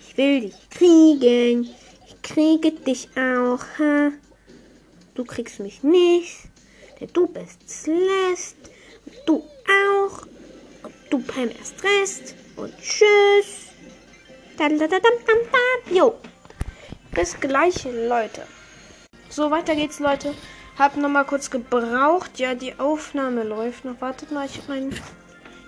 Ich 0.00 0.16
will 0.16 0.40
dich 0.40 0.68
kriegen. 0.68 1.62
Ich 2.06 2.22
kriege 2.22 2.72
dich 2.72 3.08
auch. 3.16 3.60
Ha? 3.78 4.10
Du 5.14 5.24
kriegst 5.24 5.60
mich 5.60 5.84
nicht. 5.84 6.40
Denn 7.00 7.08
du 7.12 7.28
bist 7.28 7.68
Celeste. 7.68 8.70
Und 9.06 9.16
du 9.26 9.44
auch. 9.92 10.26
Und 10.82 10.94
du 11.10 11.20
Pam 11.20 11.50
erst 11.56 11.76
Rest. 11.84 12.34
Und 12.56 12.76
tschüss. 12.78 13.70
Jo. 15.90 16.16
Bis 17.12 17.38
gleich, 17.40 17.84
Leute. 17.84 18.42
So, 19.28 19.50
weiter 19.50 19.74
geht's, 19.74 19.98
Leute. 19.98 20.34
Hab 20.78 20.96
noch 20.96 21.08
mal 21.08 21.24
kurz 21.24 21.50
gebraucht. 21.50 22.38
Ja, 22.38 22.54
die 22.54 22.78
Aufnahme 22.78 23.42
läuft 23.42 23.84
noch. 23.84 24.00
Wartet 24.00 24.30
mal, 24.30 24.46
ich 24.46 24.60
mein. 24.68 24.94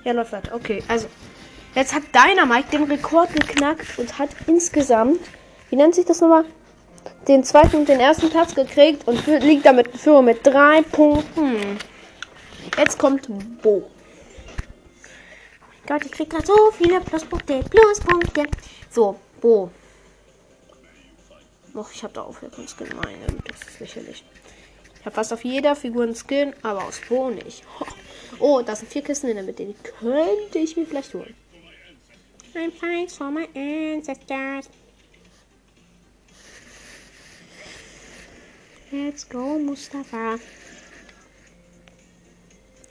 Ja, 0.05 0.13
läuft 0.13 0.33
weiter. 0.33 0.55
Okay, 0.55 0.83
also. 0.89 1.09
Jetzt 1.75 1.95
hat 1.95 2.03
Dynamite 2.15 2.71
den 2.71 2.85
Rekord 2.85 3.33
geknackt 3.33 3.99
und 3.99 4.19
hat 4.19 4.29
insgesamt, 4.47 5.21
wie 5.71 5.77
nennt 5.77 5.95
sich 5.95 6.05
das 6.05 6.21
nochmal? 6.21 6.45
Den 7.27 7.45
zweiten 7.45 7.77
und 7.77 7.89
den 7.89 7.99
ersten 7.99 8.29
Platz 8.29 8.55
gekriegt 8.55 9.09
und 9.09 9.27
liegt 9.27 9.65
damit 9.65 9.89
Führung 9.99 10.27
mit 10.27 10.47
drei 10.47 10.83
Punkten. 10.83 11.79
Jetzt 12.77 12.99
kommt 12.99 13.27
Bo. 13.63 13.83
Oh 13.83 13.91
mein 15.71 15.87
Gott, 15.87 16.07
ich 16.07 16.13
krieg 16.13 16.31
gerade 16.31 16.47
so 16.47 16.55
viele 16.77 17.01
Pluspunkte, 17.01 17.61
Pluspunkte. 17.71 18.45
So, 18.91 19.19
Bo. 19.41 19.71
Doch, 21.75 21.91
ich 21.93 22.03
habe 22.03 22.13
da 22.13 22.23
Aufwertungskin. 22.23 22.89
Meine 22.97 23.27
das 23.49 23.61
ist 23.69 23.81
lächerlich. 23.81 24.25
Ich 24.99 25.07
habe 25.07 25.15
fast 25.15 25.33
auf 25.33 25.45
jeder 25.45 25.75
Figur 25.75 26.05
einen 26.05 26.15
Skin, 26.15 26.55
aber 26.63 26.85
aus 26.85 27.01
Bo 27.09 27.31
nicht. 27.31 27.65
Oh, 28.39 28.63
da 28.63 28.75
sind 28.75 28.91
vier 28.91 29.03
Kisten 29.03 29.29
in 29.29 29.37
der 29.37 29.45
Mitte. 29.45 29.65
Die 29.65 29.75
könnte 30.01 30.59
ich 30.59 30.77
mir 30.77 30.87
vielleicht 30.87 31.13
holen. 31.13 31.35
I'm 32.55 32.73
fights 32.73 33.17
for 33.17 33.31
my 33.31 33.47
ancestors. 33.55 34.69
Let's 38.91 39.29
go, 39.29 39.59
Mustafa. 39.59 40.39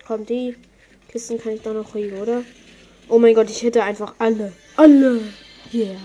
Komm, 0.08 0.26
die 0.26 0.56
Kisten 1.10 1.40
kann 1.40 1.54
ich 1.54 1.62
doch 1.62 1.74
noch 1.74 1.92
kriegen, 1.92 2.18
oder? 2.22 2.44
Oh 3.10 3.20
mein 3.20 3.34
Gott, 3.34 3.50
ich 3.50 3.62
hätte 3.64 3.84
einfach 3.84 4.14
alle. 4.20 4.54
Alle. 4.78 5.22
Yeah. 5.74 5.98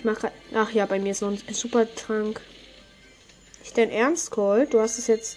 Ich 0.00 0.04
mache. 0.06 0.32
Ach 0.54 0.72
ja, 0.72 0.86
bei 0.86 0.98
mir 0.98 1.10
ist 1.10 1.20
noch 1.20 1.28
ein 1.28 1.54
Supertrank. 1.54 2.40
Ich 3.62 3.74
dein 3.74 3.90
Ernst, 3.90 4.30
Cole? 4.30 4.66
Du 4.66 4.80
hast 4.80 4.96
es 4.96 5.08
jetzt. 5.08 5.36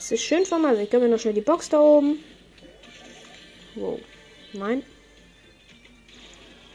Es 0.00 0.10
ist 0.10 0.24
schön 0.24 0.44
von 0.44 0.60
mal. 0.60 0.80
Ich 0.80 0.90
gebe 0.90 1.04
mir 1.04 1.08
noch 1.08 1.20
schnell 1.20 1.32
die 1.32 1.40
Box 1.40 1.68
da 1.68 1.80
oben. 1.80 2.18
Wow. 3.76 4.00
Nein. 4.52 4.82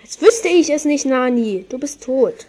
Jetzt 0.02 0.22
wüsste 0.22 0.48
ich 0.48 0.70
es 0.70 0.86
nicht, 0.86 1.06
Nani. 1.06 1.66
Du 1.68 1.78
bist 1.78 2.04
tot. 2.04 2.46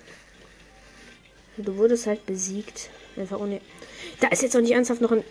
Du 1.57 1.77
wurdest 1.79 2.07
halt 2.07 2.25
besiegt. 2.25 2.89
Einfach 3.17 3.41
ohne. 3.41 3.61
Da 4.21 4.29
ist 4.29 4.43
jetzt 4.43 4.57
auch 4.57 4.61
nicht 4.61 4.71
ernsthaft 4.71 5.01
noch 5.01 5.11
ein. 5.11 5.25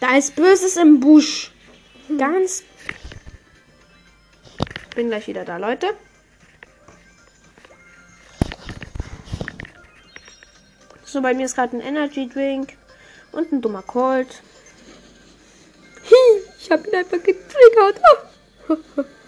Da 0.00 0.16
ist 0.16 0.34
Böses 0.34 0.76
im 0.78 0.98
Busch. 0.98 1.52
Ganz. 2.18 2.64
Bin 4.96 5.10
gleich 5.10 5.28
wieder 5.28 5.44
da, 5.44 5.58
Leute. 5.58 5.94
So, 11.14 11.22
bei 11.22 11.32
mir 11.32 11.46
ist 11.46 11.54
gerade 11.54 11.76
ein 11.76 11.80
Energy 11.80 12.28
Drink 12.28 12.76
und 13.30 13.52
ein 13.52 13.62
dummer 13.62 13.82
Colt. 13.82 14.42
Ich 16.58 16.68
habe 16.68 16.88
ihn 16.88 16.94
einfach 16.96 17.18
getriggert. 17.18 18.00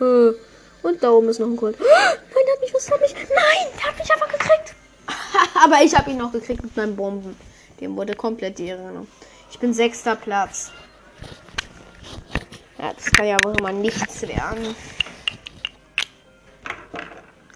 Und 0.82 1.00
da 1.00 1.10
oben 1.12 1.28
ist 1.28 1.38
noch 1.38 1.46
ein 1.46 1.56
Colt. 1.56 1.78
Nein, 1.80 2.18
der 2.44 2.54
hat 2.54 2.60
mich, 2.60 2.74
was 2.74 2.90
hat 2.90 3.00
mich? 3.00 3.14
Nein, 3.14 3.68
der 3.78 3.84
hat 3.86 3.98
mich 4.00 4.12
einfach 4.12 4.28
gekriegt. 4.28 4.74
Aber 5.62 5.76
ich 5.84 5.96
habe 5.96 6.10
ihn 6.10 6.16
noch 6.16 6.32
gekriegt 6.32 6.64
mit 6.64 6.76
meinen 6.76 6.96
Bomben. 6.96 7.36
Dem 7.80 7.96
wurde 7.96 8.14
komplett 8.14 8.58
die 8.58 8.66
Ehre. 8.66 9.06
Ich 9.52 9.58
bin 9.60 9.72
sechster 9.72 10.16
Platz. 10.16 10.72
Ja, 12.78 12.92
das 12.94 13.12
kann 13.12 13.28
ja 13.28 13.38
wohl 13.44 13.56
immer 13.56 13.70
nichts 13.70 14.22
werden. 14.22 14.74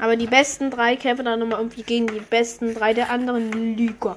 Aber 0.01 0.17
die 0.17 0.27
besten 0.27 0.71
drei 0.71 0.97
kämpfen 0.97 1.27
dann 1.27 1.39
nochmal 1.39 1.59
irgendwie 1.59 1.83
gegen 1.83 2.07
die 2.07 2.21
besten 2.21 2.75
drei 2.75 2.95
der 2.95 3.11
anderen 3.11 3.77
Liga. 3.77 4.17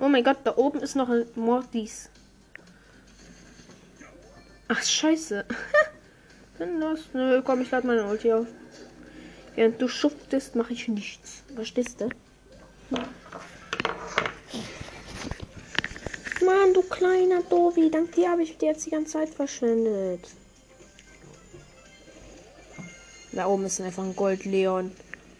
Oh 0.00 0.08
mein 0.08 0.24
Gott, 0.24 0.38
da 0.44 0.56
oben 0.56 0.80
ist 0.80 0.96
noch 0.96 1.10
ein 1.10 1.26
Mortis. 1.34 2.08
Ach, 4.68 4.82
scheiße. 4.82 5.44
Dann 6.58 6.80
los. 6.80 7.00
Nö, 7.12 7.42
komm, 7.42 7.62
ich 7.62 7.70
lade 7.70 7.86
meine 7.86 8.06
Ulti 8.06 8.32
auf. 8.32 8.46
Während 9.54 9.80
du 9.82 9.88
schuftest, 9.88 10.56
mache 10.56 10.72
ich 10.72 10.88
nichts. 10.88 11.42
Verstehst 11.54 12.00
du? 12.00 12.08
Mann, 16.44 16.74
du 16.74 16.82
kleiner 16.82 17.42
Dovi. 17.42 17.90
Dank 17.90 18.12
dir 18.12 18.30
habe 18.30 18.42
ich 18.42 18.56
dir 18.56 18.70
jetzt 18.70 18.86
die 18.86 18.90
ganze 18.90 19.12
Zeit 19.12 19.30
verschwendet. 19.30 20.28
Da 23.32 23.46
oben 23.46 23.66
ist 23.66 23.80
einfach 23.80 24.02
ein 24.02 24.16
Gold 24.16 24.44
Leon. 24.44 24.90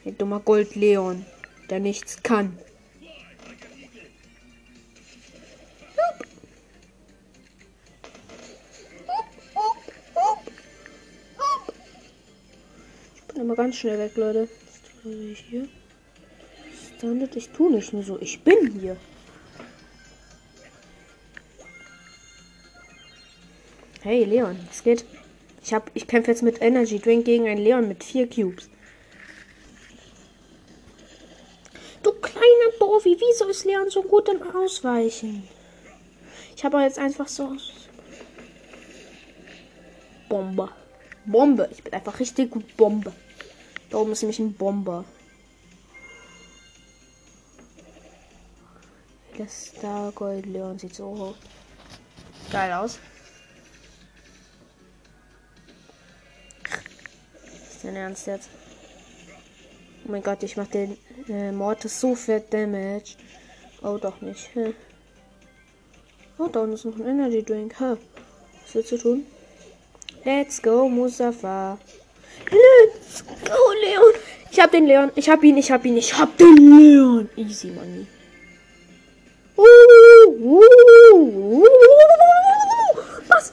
Ein 0.05 0.17
dummer 0.17 0.41
Gold-Leon, 0.41 1.27
der 1.69 1.81
nichts 1.81 2.23
kann. 2.23 2.59
Ich 13.15 13.23
bin 13.35 13.43
immer 13.43 13.55
ganz 13.55 13.77
schnell 13.77 13.99
weg, 13.99 14.17
Leute. 14.17 14.49
Was 15.03 15.13
ich 15.13 15.41
hier? 15.41 15.69
Standard, 16.97 17.37
ich 17.37 17.51
tue 17.51 17.71
nicht 17.71 17.93
nur 17.93 18.03
so. 18.03 18.19
Ich 18.21 18.41
bin 18.41 18.81
hier. 18.81 18.97
Hey, 24.01 24.25
Leon, 24.25 24.57
es 24.71 24.83
geht. 24.83 25.05
Ich, 25.69 25.75
hab, 25.75 25.91
ich 25.93 26.07
kämpfe 26.07 26.31
jetzt 26.31 26.43
mit 26.43 26.63
Energy 26.63 26.99
Drink 26.99 27.27
gegen 27.27 27.47
einen 27.47 27.63
Leon 27.63 27.89
mit 27.89 28.03
vier 28.03 28.27
Cubes. 28.27 28.71
Du 32.03 32.11
kleiner 32.11 32.73
Bovi, 32.79 33.19
wieso 33.21 33.47
ist 33.49 33.67
Leon 33.67 33.91
so 33.91 34.03
gut 34.03 34.31
im 34.31 34.41
Ausweichen? 34.57 35.47
Ich 36.57 36.65
habe 36.65 36.81
jetzt 36.81 36.99
einfach 36.99 37.29
so. 37.29 37.55
Bombe. 40.31 40.71
Bombe. 41.27 41.69
Ich 41.71 41.85
bin 41.85 41.93
einfach 41.93 42.19
richtig 42.19 42.51
gut 42.51 42.75
Bombe. 42.79 43.13
Da 43.91 43.99
oben 43.99 44.13
ist 44.13 44.23
nämlich 44.23 44.39
ein 44.39 44.55
Bomber. 44.55 45.05
Das 49.37 49.67
Star 49.67 50.13
Gold 50.13 50.47
Leon 50.47 50.79
sieht 50.79 50.95
so 50.95 51.35
geil 52.51 52.73
aus. 52.73 52.99
Ist 57.79 57.85
dein 57.85 57.95
Ernst 57.95 58.27
jetzt? 58.27 58.49
Oh 60.05 60.11
mein 60.11 60.25
Gott, 60.25 60.43
ich 60.43 60.57
mach 60.57 60.67
den 60.67 60.99
äh, 61.29 61.53
Mortis 61.53 62.01
so 62.01 62.17
fett 62.17 62.53
Damage. 62.53 63.15
Oh, 63.83 63.99
doch 63.99 64.21
nicht. 64.21 64.51
Hä? 64.55 64.75
Oh, 66.39 66.49
da 66.49 66.63
unten 66.63 66.75
ist 66.75 66.85
noch 66.85 66.97
ein 66.97 67.07
Energy 67.07 67.41
Drink. 67.41 67.79
Hä? 67.79 67.95
Was 68.65 68.75
willst 68.75 68.91
du 68.91 68.99
tun? 68.99 69.27
Let's 70.25 70.61
go, 70.61 70.89
Mustafa. 70.89 71.79
Let's 72.51 73.25
go, 73.25 73.55
Leon. 73.81 74.13
Ich 74.51 74.59
hab 74.59 74.73
den 74.73 74.87
Leon. 74.87 75.13
Ich 75.15 75.31
hab 75.31 75.45
ihn, 75.45 75.57
ich 75.57 75.71
hab 75.71 75.85
ihn, 75.85 75.99
ich 75.99 76.19
hab 76.19 76.37
den 76.37 76.57
Leon. 76.57 77.31
Easy 77.37 77.69
money. 77.69 78.09
Was? 83.29 83.53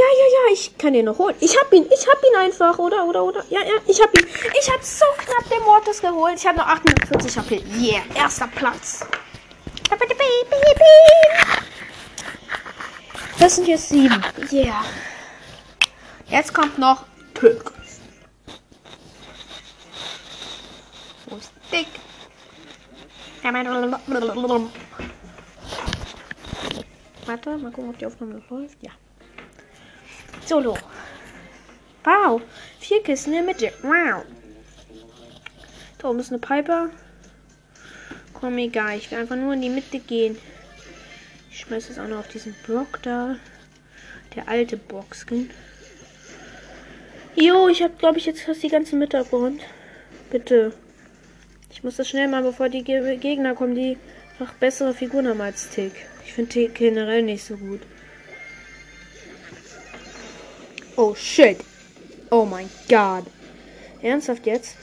Ja, 0.00 0.06
ja, 0.06 0.26
ja, 0.32 0.52
ich 0.54 0.78
kann 0.78 0.94
den 0.94 1.04
noch 1.04 1.18
holen. 1.18 1.36
Ich 1.40 1.54
hab 1.58 1.70
ihn, 1.74 1.84
ich 1.84 2.08
hab 2.08 2.22
ihn 2.24 2.36
einfach, 2.38 2.78
oder? 2.78 3.04
Oder, 3.04 3.22
oder? 3.22 3.44
Ja, 3.50 3.60
ja, 3.60 3.74
ich 3.86 4.00
hab 4.00 4.18
ihn. 4.18 4.26
Ich 4.58 4.70
hab 4.72 4.82
so 4.82 5.04
knapp 5.18 5.46
den 5.50 5.62
Mortis 5.62 6.00
geholt. 6.00 6.36
Ich 6.38 6.46
hab 6.46 6.56
noch 6.56 6.66
48 6.66 7.36
HP. 7.36 7.62
Yeah, 7.78 8.00
erster 8.14 8.46
Platz. 8.46 9.04
Das 13.38 13.56
sind 13.56 13.68
jetzt 13.68 13.90
sieben. 13.90 14.24
Yeah. 14.50 14.82
Jetzt 16.28 16.54
kommt 16.54 16.78
noch 16.78 17.04
Pick. 17.34 17.62
Wo 21.26 21.36
ist 21.36 21.52
Dick? 21.70 21.88
Warte, 27.26 27.58
mal 27.58 27.70
gucken, 27.70 27.90
ob 27.90 27.98
die 27.98 28.06
Aufnahme 28.06 28.36
noch 28.36 28.48
läuft. 28.48 28.82
Ja. 28.82 28.92
Solo. 30.50 30.76
Wow. 32.02 32.42
Vier 32.80 33.04
Kisten 33.04 33.32
in 33.32 33.44
der 33.46 33.54
Mitte. 33.54 33.72
Wow. 33.82 34.24
Da 35.96 36.08
oben 36.08 36.18
ist 36.18 36.32
eine 36.32 36.40
Piper. 36.40 36.90
Komm, 38.34 38.58
egal. 38.58 38.96
Ich 38.96 39.08
will 39.12 39.18
einfach 39.18 39.36
nur 39.36 39.52
in 39.52 39.62
die 39.62 39.68
Mitte 39.68 40.00
gehen. 40.00 40.36
Ich 41.52 41.60
schmeiße 41.60 41.92
es 41.92 42.00
auch 42.00 42.08
noch 42.08 42.18
auf 42.18 42.26
diesen 42.26 42.54
Block 42.66 43.00
da. 43.02 43.36
Der 44.34 44.48
alte 44.48 44.76
Boxskin. 44.76 45.50
Jo, 47.36 47.68
ich 47.68 47.84
habe, 47.84 47.94
glaube 47.96 48.18
ich, 48.18 48.26
jetzt 48.26 48.42
fast 48.42 48.64
die 48.64 48.70
ganze 48.70 48.96
Mitte 48.96 49.20
abgeräumt. 49.20 49.62
Bitte. 50.30 50.72
Ich 51.70 51.84
muss 51.84 51.94
das 51.94 52.08
schnell 52.08 52.26
machen, 52.26 52.46
bevor 52.46 52.68
die 52.68 52.82
Ge 52.82 53.18
Gegner 53.18 53.54
kommen, 53.54 53.76
die 53.76 53.98
noch 54.40 54.52
bessere 54.54 54.94
Figuren 54.94 55.28
haben 55.28 55.42
als 55.42 55.70
Tick. 55.70 55.92
Ich 56.26 56.32
finde 56.32 56.50
Tick 56.50 56.74
generell 56.74 57.22
nicht 57.22 57.44
so 57.44 57.56
gut. 57.56 57.82
Oh 61.00 61.14
shit. 61.14 61.56
Oh 62.30 62.44
mein 62.44 62.68
Gott. 62.86 63.24
Ernsthaft 64.02 64.44
jetzt? 64.44 64.76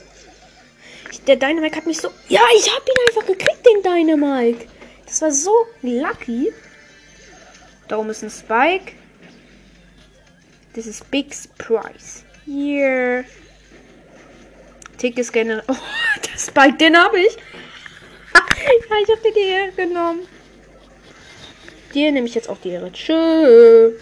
Der 1.28 1.36
Dynamike 1.36 1.76
hat 1.76 1.86
mich 1.86 2.00
so. 2.00 2.08
Ja, 2.28 2.40
ich 2.56 2.68
habe 2.68 2.84
ihn 2.90 3.06
einfach 3.06 3.24
gekriegt, 3.24 3.64
den 3.64 3.82
Dynamike. 3.84 4.66
Das 5.06 5.22
war 5.22 5.30
so 5.30 5.52
lucky. 5.82 6.52
Da 7.86 7.98
oben 7.98 8.10
ist 8.10 8.24
ein 8.24 8.30
Spike. 8.30 8.94
Das 10.74 10.88
ist 10.88 11.08
Big 11.08 11.32
Price. 11.56 12.24
Hier. 12.44 13.24
Tick 14.98 15.18
ist 15.18 15.32
generell. 15.32 15.62
Oh, 15.68 16.20
der 16.26 16.36
Spike, 16.36 16.78
den 16.78 16.96
habe 16.96 17.20
ich. 17.20 17.36
ja, 18.34 18.96
ich 19.04 19.08
habe 19.08 19.22
dir 19.24 19.34
die 19.34 19.48
Ehre 19.48 19.70
genommen. 19.70 20.26
Dir 21.94 22.10
nehme 22.10 22.26
ich 22.26 22.34
jetzt 22.34 22.48
auch 22.48 22.58
die 22.58 22.70
Ehre. 22.70 22.90
Tschö. 22.90 23.92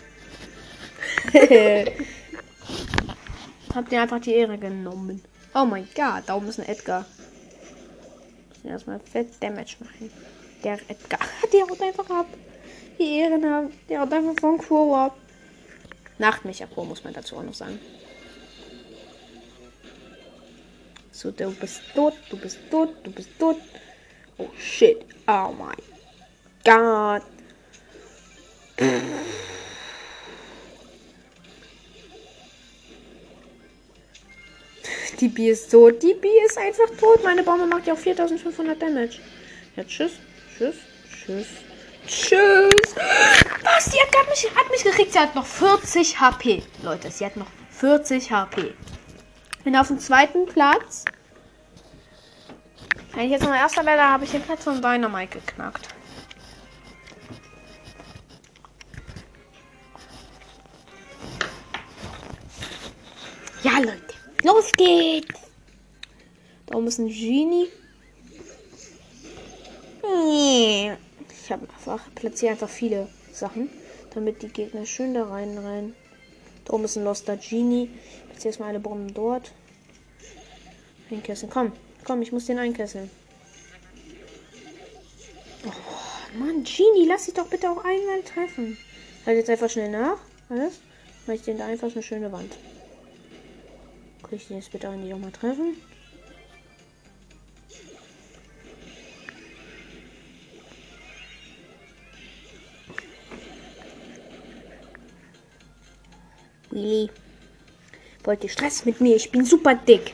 Hab 3.74 3.90
dir 3.90 4.02
einfach 4.02 4.20
die 4.20 4.34
Ehre 4.34 4.58
genommen. 4.58 5.22
Oh 5.54 5.64
mein 5.64 5.88
Gott, 5.94 6.24
da 6.26 6.36
oben 6.36 6.48
ist 6.48 6.60
ein 6.60 6.68
Edgar. 6.68 7.06
Müssen 8.48 8.68
erstmal 8.68 9.00
fett 9.00 9.28
Damage 9.40 9.76
machen. 9.80 10.10
Der 10.64 10.78
Edgar. 10.88 11.20
Der 11.52 11.62
haut 11.62 11.80
einfach 11.80 12.10
ab. 12.10 12.26
Die 12.98 13.18
Ehren 13.18 13.44
haben. 13.44 13.72
Der 13.88 14.00
haut 14.00 14.12
einfach 14.12 14.34
von 14.40 14.58
Crow 14.58 14.96
ab. 14.96 15.16
Nachtmecher 16.18 16.66
Crow 16.66 16.86
muss 16.86 17.04
man 17.04 17.12
dazu 17.12 17.36
auch 17.36 17.42
noch 17.42 17.54
sagen. 17.54 17.78
So, 21.12 21.30
du 21.30 21.50
bist 21.52 21.80
tot, 21.94 22.14
du 22.28 22.36
bist 22.36 22.58
tot, 22.70 22.94
du 23.02 23.10
bist 23.10 23.30
tot. 23.38 23.56
Oh 24.38 24.50
shit. 24.58 25.04
Oh 25.26 25.54
mein 25.56 25.76
Gott. 26.64 27.22
Die 35.26 35.32
B 35.32 35.50
ist 35.50 35.72
tot. 35.72 36.00
Die 36.04 36.14
B 36.14 36.28
ist 36.46 36.56
einfach 36.56 36.88
tot. 37.00 37.24
Meine 37.24 37.42
Bombe 37.42 37.66
macht 37.66 37.84
ja 37.88 37.94
auch 37.94 37.98
4500 37.98 38.80
Damage. 38.80 39.18
Ja, 39.74 39.82
tschüss. 39.82 40.12
Tschüss. 40.56 40.76
Tschüss. 41.10 41.46
Tschüss. 42.06 42.94
Was? 43.64 43.90
Die 43.90 43.98
hat 43.98 44.28
mich, 44.30 44.48
hat 44.54 44.70
mich 44.70 44.84
gekriegt. 44.84 45.12
Sie 45.12 45.18
hat 45.18 45.34
noch 45.34 45.44
40 45.44 46.20
HP. 46.20 46.62
Leute, 46.84 47.10
sie 47.10 47.26
hat 47.26 47.36
noch 47.36 47.48
40 47.70 48.30
HP. 48.30 48.72
Bin 49.64 49.74
auf 49.74 49.88
dem 49.88 49.98
zweiten 49.98 50.46
Platz. 50.46 51.04
Wenn 53.12 53.24
ich 53.24 53.32
jetzt 53.32 53.42
noch 53.42 53.52
erster 53.52 53.84
werde, 53.84 54.02
habe 54.02 54.22
ich 54.22 54.30
den 54.30 54.42
Platz 54.42 54.62
von 54.62 54.80
Dynamite 54.80 55.40
geknackt. 55.40 55.88
Ja, 63.64 63.80
Leute. 63.80 64.05
Los 64.46 64.70
geht's. 64.70 65.40
Da 66.66 66.76
oben 66.76 66.86
ist 66.86 66.98
ein 66.98 67.08
Genie. 67.08 67.66
Ich 71.42 71.50
habe 71.50 71.68
einfach 71.68 72.00
platziere 72.14 72.52
einfach 72.52 72.68
viele 72.68 73.08
Sachen, 73.32 73.68
damit 74.14 74.42
die 74.42 74.48
Gegner 74.48 74.86
schön 74.86 75.14
da 75.14 75.24
rein 75.24 75.58
rein. 75.58 75.96
Da 76.64 76.74
oben 76.74 76.84
ist 76.84 76.96
ein 76.96 77.02
Loster 77.02 77.36
Genie. 77.36 77.90
Jetzt 78.32 78.46
erstmal 78.46 78.68
alle 78.68 78.78
Bomben 78.78 79.12
dort. 79.12 79.50
Einkesseln. 81.10 81.50
Komm, 81.50 81.72
komm, 82.04 82.22
ich 82.22 82.30
muss 82.30 82.46
den 82.46 82.60
einkesseln. 82.60 83.10
Oh, 85.66 86.38
Mann, 86.38 86.62
Genie, 86.62 87.08
lass 87.08 87.24
dich 87.24 87.34
doch 87.34 87.48
bitte 87.48 87.68
auch 87.68 87.84
einmal 87.84 88.22
treffen. 88.22 88.78
Halt 89.24 89.38
jetzt 89.38 89.50
einfach 89.50 89.70
schnell 89.70 89.90
nach. 89.90 90.18
Alles. 90.48 90.78
Mach 91.26 91.34
ich 91.34 91.42
den 91.42 91.58
da 91.58 91.66
einfach 91.66 91.90
eine 91.90 92.02
schöne 92.04 92.30
Wand. 92.30 92.56
Krieg 94.28 94.40
ich 94.40 94.48
den 94.48 94.56
jetzt 94.56 94.72
bitte 94.72 94.88
eigentlich 94.88 95.14
auch 95.14 95.18
mal 95.18 95.30
treffen? 95.30 95.76
Willi. 106.70 107.08
Wollt 108.24 108.42
ihr 108.42 108.50
Stress 108.50 108.84
mit 108.84 109.00
mir? 109.00 109.14
Ich 109.14 109.30
bin 109.30 109.44
super 109.44 109.76
dick. 109.76 110.12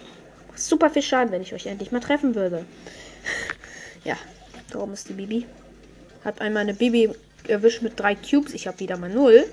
Super 0.55 0.91
viel 0.91 1.01
Schaden, 1.01 1.33
wenn 1.33 1.41
ich 1.41 1.55
euch 1.55 1.65
endlich 1.65 1.91
mal 1.91 2.01
treffen 2.01 2.35
würde. 2.35 2.67
ja, 4.05 4.19
darum 4.71 4.93
ist 4.93 5.09
die 5.09 5.15
Bibi. 5.15 5.47
Hat 6.23 6.43
einmal 6.43 6.65
eine 6.65 6.75
Bibi 6.75 7.11
erwischt 7.49 7.81
mit 7.81 7.99
drei 7.99 8.15
Cubes. 8.15 8.53
Ich 8.53 8.67
habe 8.67 8.79
wieder 8.81 8.99
mal 8.99 9.09
null. 9.09 9.47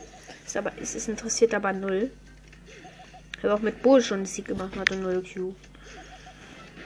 Ist 0.45 0.57
aber, 0.57 0.73
es 0.81 0.95
ist 0.95 1.07
interessiert 1.07 1.53
aber 1.53 1.71
null. 1.71 2.11
Ich 3.39 3.45
habe 3.45 3.53
auch 3.53 3.61
mit 3.61 3.81
Bull 3.81 4.01
schon 4.01 4.17
einen 4.17 4.25
Sieg 4.25 4.47
gemacht, 4.49 4.75
hatte 4.75 4.97
null 4.97 5.23
Cube. 5.23 5.55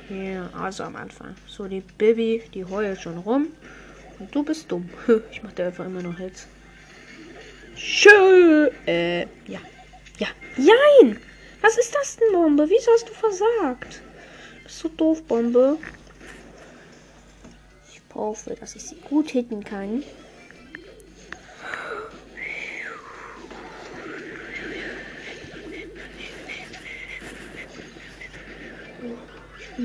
Ja, 0.08 0.52
also 0.54 0.84
am 0.84 0.96
Anfang. 0.96 1.34
So, 1.48 1.68
die 1.68 1.82
Bibi, 1.82 2.44
die 2.54 2.64
heult 2.64 3.02
schon 3.02 3.18
rum. 3.18 3.48
Und 4.20 4.36
du 4.36 4.44
bist 4.44 4.72
dumm. 4.72 4.88
Ich 5.32 5.42
mach 5.42 5.52
dir 5.54 5.66
einfach 5.66 5.86
immer 5.86 6.04
noch 6.04 6.16
Hits. 6.20 6.48
Schön. 7.76 8.70
Äh, 8.86 9.22
ja. 9.48 9.60
Ja. 10.20 10.28
Jein! 10.56 11.20
Was 11.62 11.80
ist 11.80 11.96
das 11.96 12.18
denn, 12.18 12.32
Bombe? 12.34 12.70
Wieso 12.70 12.92
hast 12.92 13.10
du 13.10 13.14
versagt? 13.14 14.02
Bist 14.64 14.84
du 14.84 14.90
doof, 14.90 15.24
Bombe? 15.24 15.80
Ich 17.92 18.00
hoffe, 18.14 18.56
dass 18.60 18.76
ich 18.76 18.84
sie 18.84 18.98
gut 19.10 19.32
hitten 19.32 19.64
kann. 19.64 20.04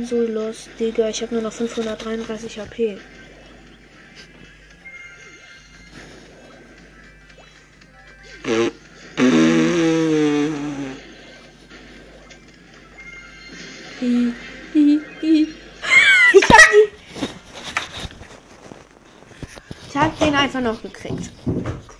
So 0.05 0.21
los, 0.23 0.69
Digga. 0.79 1.09
Ich 1.09 1.23
habe 1.23 1.35
nur 1.35 1.43
noch 1.43 1.53
533 1.53 2.59
HP. 2.59 2.99
Ich 14.01 14.91
hab 14.91 15.21
die. 15.21 15.49
Ich 19.89 19.97
hab 19.97 20.19
den 20.19 20.35
einfach 20.35 20.61
noch 20.61 20.81
gekriegt. 20.83 21.31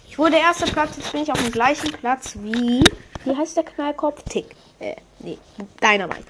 Ich 0.09 0.19
wurde 0.19 0.37
erster 0.37 0.67
Platz, 0.67 0.97
jetzt 0.97 1.13
bin 1.13 1.23
ich 1.23 1.33
auf 1.33 1.43
dem 1.43 1.53
gleichen 1.53 1.91
Platz 1.93 2.37
wie. 2.41 2.83
Wie 3.25 3.37
heißt 3.37 3.57
der 3.57 3.65
Knallkopf? 3.65 4.23
Tick. 4.29 4.55
Äh, 4.79 4.97
nee, 5.21 5.39
Dynamite. 5.83 6.25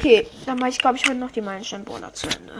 Okay, 0.00 0.26
dann 0.46 0.58
mache 0.58 0.70
ich, 0.70 0.78
glaube 0.78 0.96
ich, 0.96 1.04
heute 1.04 1.18
noch 1.18 1.30
die 1.30 1.42
Meilensteinbohrer 1.42 2.14
zu 2.14 2.26
Ende. 2.26 2.54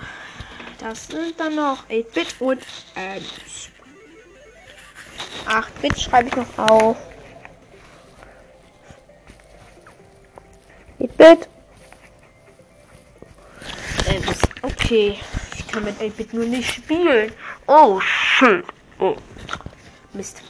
Das 0.79 1.07
sind 1.07 1.41
dann 1.41 1.55
noch 1.55 1.89
8-Bit 1.89 2.39
und 2.39 2.61
äh, 2.95 3.19
8-Bit 5.49 5.99
schreibe 5.99 6.29
ich 6.29 6.37
noch 6.37 6.59
auf. 6.59 6.99
8-Bit. 11.01 11.49
Okay, 14.61 15.19
ich 15.57 15.67
kann 15.69 15.85
mit 15.85 15.99
8-Bit 15.99 16.35
nur 16.35 16.45
nicht 16.45 16.71
spielen. 16.71 17.33
Oh, 17.67 17.99
shit. 18.01 18.67
Oh. 18.99 19.17
Mist. 20.13 20.43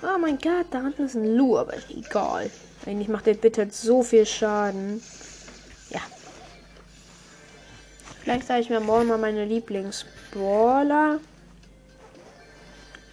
Oh 0.00 0.16
mein 0.16 0.38
Gott, 0.38 0.66
da 0.70 0.80
hinten 0.82 1.06
ist 1.06 1.16
ein 1.16 1.36
Lu, 1.36 1.58
aber 1.58 1.74
egal. 1.88 2.52
Eigentlich 2.86 3.08
macht 3.08 3.26
der 3.26 3.34
Bit 3.34 3.58
halt 3.58 3.74
so 3.74 4.02
viel 4.02 4.24
Schaden. 4.24 5.02
Ja. 5.90 6.00
Vielleicht 8.22 8.46
sage 8.46 8.60
ich 8.60 8.70
mir 8.70 8.80
morgen 8.80 9.08
mal 9.08 9.18
meine 9.18 9.44
Lieblingsbrawler. 9.44 11.18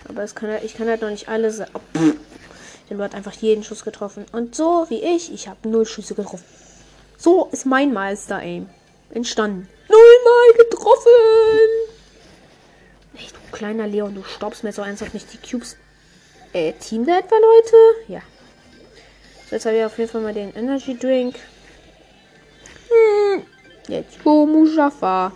Aber 0.07 0.23
es 0.23 0.35
kann 0.35 0.49
ich 0.63 0.75
kann 0.75 0.87
halt 0.87 1.01
noch 1.01 1.09
nicht 1.09 1.27
alle 1.27 1.49
sagen. 1.51 1.71
Oh, 1.73 2.13
der 2.89 2.97
Lu 2.97 3.03
hat 3.03 3.15
einfach 3.15 3.33
jeden 3.33 3.63
Schuss 3.63 3.83
getroffen. 3.83 4.25
Und 4.31 4.55
so 4.55 4.85
wie 4.89 5.01
ich, 5.01 5.33
ich 5.33 5.47
habe 5.47 5.67
null 5.67 5.85
Schüsse 5.85 6.13
getroffen. 6.13 6.45
So 7.17 7.47
ist 7.51 7.65
mein 7.65 7.93
Meister-Aim 7.93 8.69
entstanden. 9.11 9.67
Nullmal 9.87 10.65
getroffen! 10.65 11.09
Echt, 13.15 13.35
du 13.35 13.39
kleiner 13.51 13.87
Leon, 13.87 14.15
du 14.15 14.23
stoppst 14.23 14.63
mir 14.63 14.73
so 14.73 14.81
ernsthaft 14.81 15.13
nicht 15.13 15.27
die 15.31 15.37
Cubes. 15.37 15.77
Äh, 16.51 16.73
Team 16.73 17.05
da 17.05 17.17
etwa, 17.17 17.35
Leute? 17.35 17.75
Ja. 18.07 18.21
Jetzt 19.53 19.67
habe 19.67 19.77
ich 19.77 19.83
auf 19.83 19.99
jeden 19.99 20.09
Fall 20.09 20.21
mal 20.21 20.33
den 20.33 20.51
Energy 20.55 20.97
Drink. 20.97 21.35
Hm. 22.89 23.43
Jetzt 23.87 24.23
go, 24.23 24.47
Mustafa. 24.47 25.31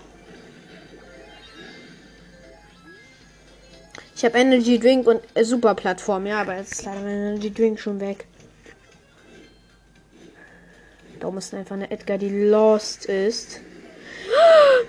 Ich 4.15 4.25
habe 4.25 4.39
Energy 4.39 4.79
Drink 4.79 5.05
und 5.05 5.21
äh, 5.35 5.43
Super 5.43 5.75
Plattform, 5.75 6.25
ja, 6.25 6.41
aber 6.41 6.57
jetzt 6.57 6.71
ist 6.71 6.85
leider 6.85 7.01
mein 7.01 7.11
Energy 7.11 7.53
Drink 7.53 7.79
schon 7.79 7.99
weg. 7.99 8.25
Da 11.19 11.29
ist 11.37 11.53
einfach 11.53 11.75
eine 11.75 11.91
Edgar, 11.91 12.17
die 12.17 12.47
lost 12.49 13.05
ist. 13.05 13.59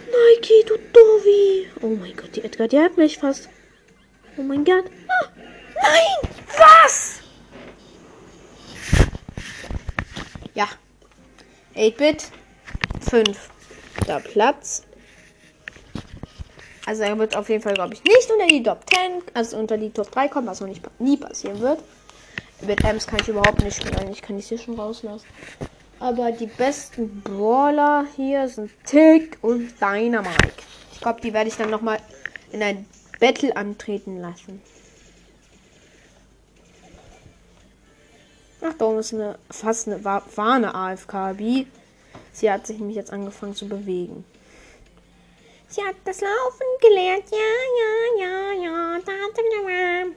Nike, 0.06 0.64
du 0.66 0.78
Dovi. 0.94 1.68
Oh 1.82 1.88
mein 1.88 2.16
Gott, 2.16 2.34
die 2.34 2.44
Edgar, 2.44 2.66
die 2.66 2.78
hat 2.78 2.96
mich 2.96 3.18
fast. 3.18 3.50
Oh 4.38 4.42
mein 4.42 4.64
Gott. 4.64 4.84
Ah, 5.06 5.28
nein! 5.82 6.32
Was? 6.56 7.17
Ja. 10.58 10.66
8-Bit. 11.76 12.32
5. 13.08 13.50
Da 14.08 14.18
Platz. 14.18 14.82
Also 16.84 17.04
er 17.04 17.16
wird 17.16 17.36
auf 17.36 17.48
jeden 17.48 17.62
Fall, 17.62 17.74
glaube 17.74 17.94
ich, 17.94 18.02
nicht 18.02 18.28
unter 18.28 18.48
die 18.48 18.60
Top 18.60 18.80
10, 18.90 19.22
also 19.34 19.56
unter 19.56 19.78
die 19.78 19.90
Top 19.90 20.10
3 20.10 20.26
kommen, 20.26 20.48
was 20.48 20.60
noch 20.60 20.66
nicht, 20.66 20.82
nie 20.98 21.16
passieren 21.16 21.60
wird. 21.60 21.80
Mit 22.62 22.82
Ems 22.82 23.06
kann 23.06 23.20
ich 23.20 23.28
überhaupt 23.28 23.62
nicht 23.62 23.76
spielen. 23.76 24.10
Ich 24.10 24.20
kann 24.20 24.36
ich 24.36 24.48
hier 24.48 24.58
schon 24.58 24.74
rauslassen. 24.74 25.26
Aber 26.00 26.32
die 26.32 26.46
besten 26.46 27.20
Brawler 27.20 28.06
hier 28.16 28.48
sind 28.48 28.72
Tick 28.84 29.38
und 29.42 29.80
Dynamite. 29.80 30.54
Ich 30.92 31.00
glaube, 31.00 31.20
die 31.20 31.32
werde 31.32 31.50
ich 31.50 31.56
dann 31.56 31.70
nochmal 31.70 32.00
in 32.50 32.64
ein 32.64 32.84
Battle 33.20 33.56
antreten 33.56 34.20
lassen. 34.20 34.60
Ach, 38.60 38.80
oben 38.80 38.98
ist 38.98 39.14
eine, 39.14 39.38
fast 39.50 39.86
eine, 39.86 40.04
war, 40.04 40.24
war 40.34 40.54
eine 40.54 40.74
AFK-Bi. 40.74 41.66
Sie 42.32 42.50
hat 42.50 42.66
sich 42.66 42.78
nämlich 42.78 42.96
jetzt 42.96 43.12
angefangen 43.12 43.54
zu 43.54 43.68
bewegen. 43.68 44.24
Sie 45.68 45.82
hat 45.82 45.96
das 46.04 46.20
Laufen 46.20 46.66
gelernt. 46.80 47.24
Ja, 47.30 47.38
ja, 47.78 48.24
ja, 48.24 48.64
ja. 48.64 48.98
Da, 49.04 49.12
da, 49.34 49.42
da. 49.42 50.10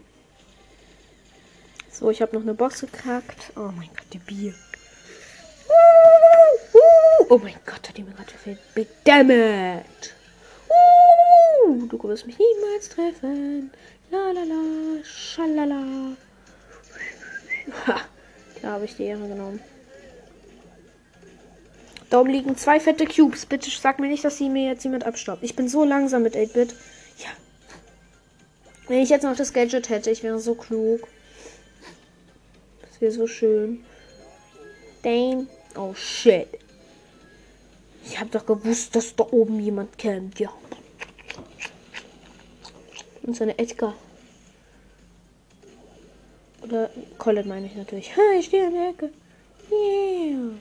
So, 1.92 2.10
ich 2.10 2.22
habe 2.22 2.36
noch 2.36 2.42
eine 2.42 2.54
Box 2.54 2.82
gekackt. 2.82 3.52
Oh 3.56 3.72
mein 3.76 3.90
Gott, 3.90 4.08
die 4.14 4.18
Bier. 4.18 4.54
Oh 7.30 7.38
mein 7.38 7.56
Gott, 7.66 7.88
hat 7.88 7.98
die 7.98 8.04
mir 8.04 8.12
gerade 8.14 8.32
gefehlt. 8.32 8.60
Big 8.74 8.88
Dammit. 9.04 10.16
Uh, 10.70 11.86
du 11.86 12.02
wirst 12.04 12.26
mich 12.26 12.38
niemals 12.38 12.90
treffen. 12.90 13.72
La 14.10 14.32
la 14.32 14.44
la, 14.44 15.04
schalala. 15.04 16.18
Ha, 17.88 18.02
da 18.62 18.72
habe 18.72 18.86
ich 18.86 18.96
die 18.96 19.04
Ehre 19.04 19.28
genommen. 19.28 19.60
Da 22.10 22.20
oben 22.20 22.30
liegen 22.30 22.58
zwei 22.58 22.80
fette 22.80 23.06
Cubes. 23.06 23.46
Bitte 23.46 23.70
sag 23.70 24.00
mir 24.00 24.08
nicht, 24.08 24.26
dass 24.26 24.38
sie 24.38 24.50
mir 24.50 24.68
jetzt 24.68 24.84
jemand 24.84 25.06
abstaubt. 25.06 25.44
Ich 25.44 25.56
bin 25.56 25.70
so 25.70 25.86
langsam 25.86 26.24
mit 26.24 26.36
8-Bit. 26.36 26.76
Ja. 27.20 27.30
Wenn 28.88 29.00
ich 29.00 29.10
jetzt 29.10 29.24
noch 29.24 29.36
das 29.36 29.54
Gadget 29.54 29.90
hätte, 29.90 30.12
ich 30.12 30.22
wäre 30.22 30.40
so 30.40 30.56
klug. 30.56 31.08
Das 32.82 33.00
wäre 33.00 33.14
so 33.14 33.28
schön. 33.28 33.86
Dane. 35.04 35.48
Oh 35.76 35.94
shit. 35.94 36.50
Ich 38.06 38.20
habe 38.20 38.30
doch 38.30 38.46
gewusst, 38.46 38.96
dass 38.96 39.16
da 39.16 39.26
oben 39.32 39.62
jemand 39.62 39.98
kämpft. 39.98 40.42
Ja. 40.42 40.52
Und 43.24 43.38
seine 43.38 43.58
Edgar. 43.58 43.96
Oder 46.62 46.90
Colin 47.18 47.48
meine 47.48 47.66
ich 47.66 47.76
natürlich. 47.76 48.16
Ha, 48.16 48.22
ich 48.38 48.46
stehe 48.46 48.68
in 48.68 48.74
der 48.74 48.90
Ecke. 48.90 49.12
Yeah. 49.72 50.52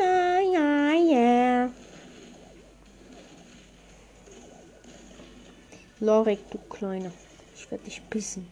Ja, 0.00 0.40
ja, 0.40 0.92
ja. 0.92 1.70
Lorik, 6.00 6.38
du 6.50 6.58
Kleiner. 6.68 7.12
Ich 7.54 7.70
werde 7.70 7.84
dich 7.84 8.02
bissen. 8.02 8.46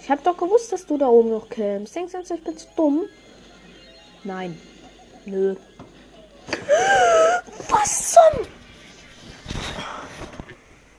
Ich 0.00 0.10
habe 0.10 0.22
doch 0.22 0.36
gewusst, 0.36 0.70
dass 0.70 0.86
du 0.86 0.98
da 0.98 1.08
oben 1.08 1.30
noch 1.30 1.48
kämpfst. 1.48 1.96
Denkst 1.96 2.12
du, 2.12 2.34
ich 2.34 2.44
bin 2.44 2.56
zu 2.56 2.66
dumm? 2.76 3.06
Nein. 4.24 4.58
Nö. 5.26 5.54
Was 7.68 8.12
zum? 8.12 8.46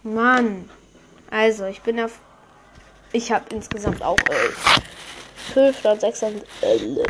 Mann. 0.04 0.70
Also, 1.32 1.66
ich 1.66 1.82
bin 1.82 2.00
auf. 2.00 2.20
Ich 3.12 3.32
habe 3.32 3.46
insgesamt 3.50 4.04
auch 4.04 4.20
elf. 4.30 4.82
12 5.54 5.80
statt 5.80 6.02
6 6.02 6.20
sind 6.20 6.46
11. 6.62 7.08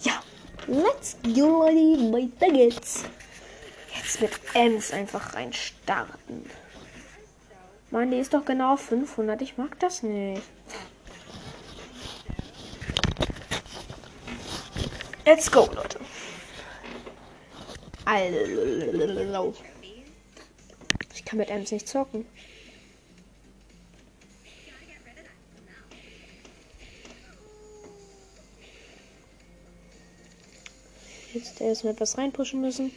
Ja. 0.00 0.22
Let's 0.66 1.16
go, 1.22 1.60
weiter 1.62 2.52
geht's. 2.52 3.04
Jetzt 3.94 4.20
mit 4.20 4.32
Ems 4.54 4.92
einfach 4.92 5.34
rein 5.34 5.52
starten. 5.52 6.50
Mann, 7.90 8.10
die 8.10 8.18
ist 8.18 8.34
doch 8.34 8.44
genau 8.44 8.76
500. 8.76 9.40
Ich 9.42 9.56
mag 9.56 9.78
das 9.78 10.02
nicht. 10.02 10.42
Let's 15.28 15.50
go, 15.50 15.68
Leute. 15.74 16.00
Alter. 18.06 19.52
Ich 21.14 21.22
kann 21.26 21.38
mit 21.38 21.50
Ems 21.50 21.70
nicht 21.70 21.86
zocken. 21.86 22.24
Jetzt 31.34 31.60
erstmal 31.60 31.92
etwas 31.92 32.16
reinpushen 32.16 32.62
müssen. 32.62 32.90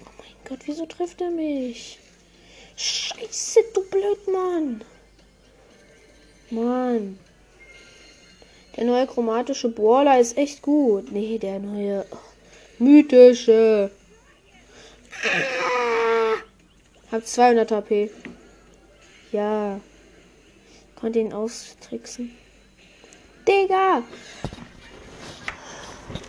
Oh 0.00 0.10
mein 0.18 0.36
Gott, 0.44 0.60
wieso 0.66 0.86
trifft 0.86 1.20
er 1.20 1.30
mich? 1.30 1.98
Scheiße, 2.76 3.64
du 3.74 3.82
Blödmann. 3.90 4.84
Mann. 6.50 7.18
Der 8.76 8.84
neue 8.84 9.06
chromatische 9.06 9.70
Brawler 9.70 10.20
ist 10.20 10.36
echt 10.36 10.62
gut. 10.62 11.10
Nee, 11.10 11.38
der 11.38 11.58
neue 11.58 12.04
mythische. 12.78 13.90
Hab 17.10 17.26
200 17.26 17.70
HP. 17.70 18.10
Ja. 19.32 19.80
Konnte 20.94 21.18
ihn 21.20 21.32
austricksen. 21.32 22.36
Digga! 23.48 24.02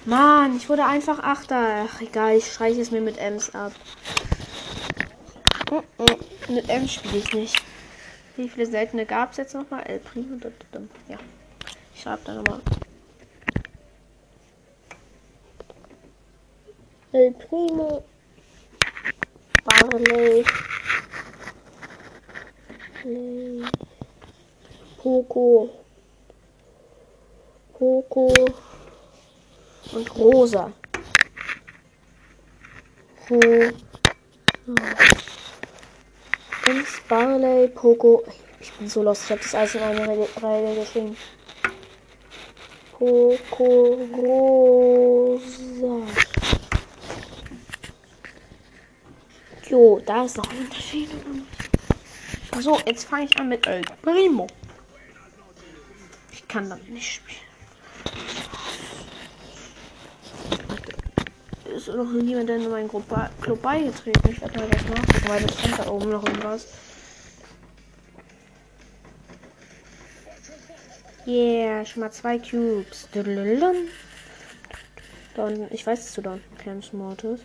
Mann, 0.06 0.56
ich 0.56 0.70
wurde 0.70 0.86
einfach 0.86 1.20
Achter. 1.20 1.88
Ach, 1.90 2.02
egal, 2.02 2.38
ich 2.38 2.46
streiche 2.46 2.80
es 2.80 2.92
mir 2.92 3.02
mit 3.02 3.18
Ems 3.18 3.54
ab. 3.54 3.74
Mm 5.70 6.02
-mm, 6.02 6.54
mit 6.54 6.70
Ems 6.70 6.94
spiele 6.94 7.18
ich 7.18 7.34
nicht. 7.34 7.64
Wie 8.38 8.48
viele 8.48 8.68
seltene 8.68 9.06
gab 9.06 9.32
es 9.32 9.38
jetzt 9.38 9.54
nochmal? 9.54 9.84
El 9.84 10.00
Primo. 10.00 10.38
Ja. 11.10 11.18
Ich 11.98 12.04
schreibe 12.04 12.22
da 12.26 12.34
nochmal. 12.36 12.62
El 17.12 17.32
Primo. 17.32 18.04
Barley. 19.66 20.46
Poco. 25.02 25.70
Poco 27.74 28.34
und 29.94 30.16
rosa. 30.16 30.72
Ro 33.28 33.40
Ins 36.68 37.02
Barley, 37.10 37.70
Poco. 37.70 38.24
Ich 38.60 38.72
bin 38.74 38.88
so 38.88 39.02
los, 39.02 39.24
ich 39.24 39.32
habe 39.32 39.42
das 39.42 39.56
alles 39.56 39.74
in 39.74 39.82
eine 39.82 40.28
Reihe 40.44 40.76
geschrieben. 40.76 41.18
Poco 42.98 43.96
rosa. 44.16 46.02
Jo, 49.70 50.02
da 50.04 50.26
ist 50.26 50.38
noch 50.38 50.50
ein 50.50 50.58
Unterschied. 50.58 51.10
So, 52.60 52.80
jetzt 52.88 53.04
fange 53.04 53.26
ich 53.26 53.40
an 53.40 53.50
mit 53.50 53.68
El 53.68 53.84
Primo. 54.02 54.48
Ich 56.32 56.48
kann 56.48 56.72
das 56.72 56.80
nicht 56.88 57.14
spielen. 57.14 57.48
ist 61.76 61.88
noch 61.90 62.12
niemand 62.12 62.50
in 62.50 62.72
meinen 62.72 62.90
Club 62.90 63.62
beigetreten. 63.62 64.32
Ich 64.32 64.42
werde 64.42 64.58
mal 64.60 64.68
was 64.72 64.84
nachgucken, 64.90 65.28
weil 65.28 65.44
das 65.44 65.60
stand 65.60 65.78
da 65.78 65.88
oben 65.88 66.10
noch 66.10 66.26
irgendwas. 66.26 66.68
Yeah, 71.28 71.86
schon 71.86 72.00
mal 72.00 72.12
zwei 72.12 72.40
Cubes. 72.40 73.10
Dann, 75.36 75.68
ich 75.72 75.86
weiß, 75.86 76.06
dass 76.06 76.13
du 76.13 76.22
dann 76.22 76.42
Camps 76.63 76.94
Mortis. 76.94 77.42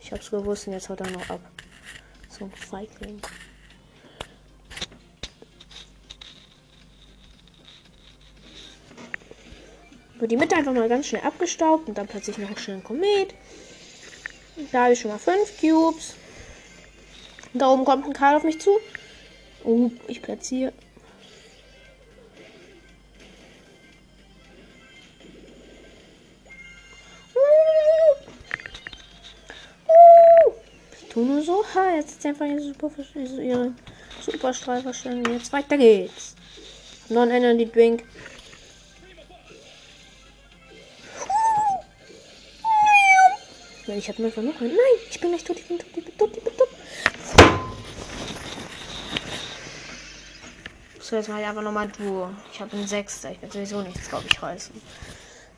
Ich 0.00 0.12
hab's 0.12 0.30
gewusst 0.30 0.66
und 0.66 0.72
jetzt 0.72 0.88
haut 0.88 1.00
er 1.00 1.10
noch 1.10 1.28
ab. 1.28 1.40
So 2.30 2.46
ein 2.46 2.52
Feigling. 2.52 3.20
Wird 10.18 10.30
die 10.30 10.38
Mitte 10.38 10.56
einfach 10.56 10.72
mal 10.72 10.88
ganz 10.88 11.08
schnell 11.08 11.20
abgestaubt 11.20 11.86
und 11.86 11.98
dann 11.98 12.06
plötzlich 12.06 12.38
noch 12.38 12.48
einen 12.48 12.56
schönen 12.56 12.82
Komet. 12.82 13.34
Da 14.72 14.84
habe 14.84 14.94
ich 14.94 15.00
schon 15.00 15.10
mal 15.10 15.18
fünf 15.18 15.60
Cubes. 15.60 16.14
Da 17.52 17.68
oben 17.68 17.84
kommt 17.84 18.06
ein 18.06 18.14
Karl 18.14 18.36
auf 18.36 18.44
mich 18.44 18.58
zu. 18.58 18.70
Oh, 19.64 19.90
ich 20.08 20.22
platziere. 20.22 20.72
So. 31.46 31.64
Ha, 31.74 31.96
jetzt 31.96 32.18
ist 32.18 32.26
einfach 32.26 32.44
ihre 32.44 32.60
Super, 32.60 32.90
ihre 33.14 33.72
Superstrahl 34.20 34.82
verstanden. 34.82 35.32
Jetzt 35.32 35.52
weiter 35.52 35.78
geht's. 35.78 36.34
Non-Energy 37.08 37.70
Drink. 37.70 38.04
Nein, 43.86 43.98
ich 43.98 44.18
nur 44.18 44.30
noch 44.30 44.60
einen. 44.60 44.70
Nein, 44.70 44.78
ich 45.08 45.20
bin 45.20 45.30
gleich 45.30 45.44
tot, 45.44 45.58
ich 45.58 45.68
bin 45.68 45.78
tot, 45.78 45.86
ich 45.94 46.04
bin 46.04 46.18
tot, 46.18 46.36
ich 46.36 46.42
bin 46.42 46.56
tot. 46.56 46.68
So, 50.98 51.14
jetzt 51.14 51.28
ich 51.28 51.46
einfach 51.46 51.62
nochmal 51.62 51.86
Duo. 51.86 52.30
Ich 52.52 52.60
habe 52.60 52.76
einen 52.76 52.88
Sechster. 52.88 53.30
Ich 53.30 53.40
werde 53.40 53.52
sowieso 53.54 53.82
nichts, 53.82 54.08
glaube 54.08 54.26
ich, 54.28 54.42
reißen. 54.42 54.74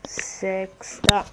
Sechster. 0.05 1.25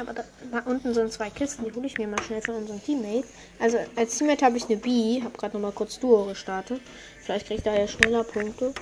Aber 0.00 0.14
da, 0.14 0.24
da, 0.50 0.58
unten 0.70 0.94
sind 0.94 1.12
zwei 1.12 1.30
Kisten, 1.30 1.64
die 1.64 1.72
hole 1.72 1.86
ich 1.86 1.96
mir 1.98 2.08
mal 2.08 2.20
schnell 2.22 2.42
von 2.42 2.56
unserem 2.56 2.82
Teammate. 2.82 3.24
Also 3.60 3.78
als 3.94 4.18
Teammate 4.18 4.44
habe 4.44 4.56
ich 4.56 4.64
eine 4.64 4.76
B, 4.76 5.22
habe 5.22 5.36
gerade 5.36 5.54
noch 5.54 5.62
mal 5.62 5.72
kurz 5.72 6.00
Duo 6.00 6.24
gestartet. 6.24 6.80
Vielleicht 7.20 7.46
kriege 7.46 7.58
ich 7.58 7.64
da 7.64 7.74
ja 7.74 7.86
schneller 7.86 8.24
Punkte. 8.24 8.74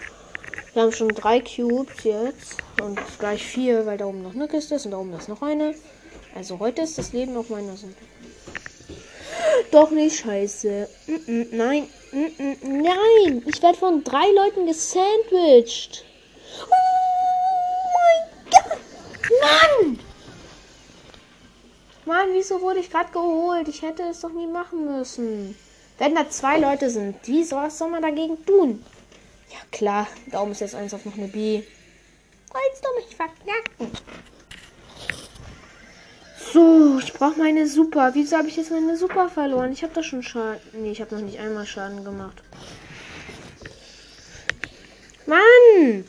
Wir 0.72 0.82
haben 0.82 0.92
schon 0.92 1.08
drei 1.08 1.40
Cubes 1.40 2.04
jetzt 2.04 2.56
und 2.80 2.98
gleich 3.18 3.44
vier, 3.44 3.86
weil 3.86 3.98
da 3.98 4.06
oben 4.06 4.22
noch 4.22 4.34
eine 4.34 4.48
Kiste 4.48 4.76
ist 4.76 4.86
und 4.86 4.92
da 4.92 4.98
oben 4.98 5.12
ist 5.14 5.28
noch 5.28 5.42
eine. 5.42 5.74
Also 6.34 6.58
heute 6.60 6.82
ist 6.82 6.96
das 6.96 7.12
Leben 7.12 7.36
auf 7.36 7.50
meiner 7.50 7.76
Seite. 7.76 7.96
Doch 9.70 9.90
nicht 9.90 10.18
scheiße. 10.18 10.88
Nein, 11.52 11.88
nein, 12.12 13.42
ich 13.46 13.62
werde 13.62 13.78
von 13.78 14.02
drei 14.02 14.26
Leuten 14.32 14.66
gesandwiched. 14.66 16.04
Oh 16.64 16.74
mein 17.94 18.50
Gott, 18.50 18.78
Mann! 19.40 20.00
Mann, 22.04 22.28
wieso 22.32 22.60
wurde 22.60 22.80
ich 22.80 22.90
gerade 22.90 23.12
geholt? 23.12 23.68
Ich 23.68 23.82
hätte 23.82 24.02
es 24.02 24.20
doch 24.20 24.32
nie 24.32 24.48
machen 24.48 24.86
müssen. 24.86 25.56
Wenn 25.98 26.16
da 26.16 26.28
zwei 26.28 26.58
Leute 26.58 26.90
sind, 26.90 27.16
wie 27.28 27.44
soll, 27.44 27.62
was 27.62 27.78
soll 27.78 27.90
man 27.90 28.02
dagegen 28.02 28.44
tun? 28.44 28.84
Ja 29.50 29.58
klar, 29.70 30.08
da 30.26 30.42
oben 30.42 30.52
ist 30.52 30.60
jetzt 30.60 30.74
eins 30.74 30.94
auf 30.94 31.04
noch 31.04 31.16
eine 31.16 31.28
B. 31.28 31.62
Wolltest 32.50 32.84
du 32.84 32.88
mich 32.96 33.14
verknacken? 33.14 33.92
So, 36.52 36.98
ich 36.98 37.12
brauche 37.12 37.38
meine 37.38 37.66
Super. 37.66 38.10
Wieso 38.14 38.36
habe 38.36 38.48
ich 38.48 38.56
jetzt 38.56 38.70
meine 38.70 38.96
Super 38.96 39.28
verloren? 39.28 39.72
Ich 39.72 39.82
habe 39.82 39.92
da 39.94 40.02
schon 40.02 40.22
Schaden. 40.22 40.60
Nee, 40.72 40.90
ich 40.90 41.00
habe 41.00 41.14
noch 41.14 41.22
nicht 41.22 41.38
einmal 41.38 41.66
Schaden 41.66 42.04
gemacht. 42.04 42.42
Mann! 45.26 46.04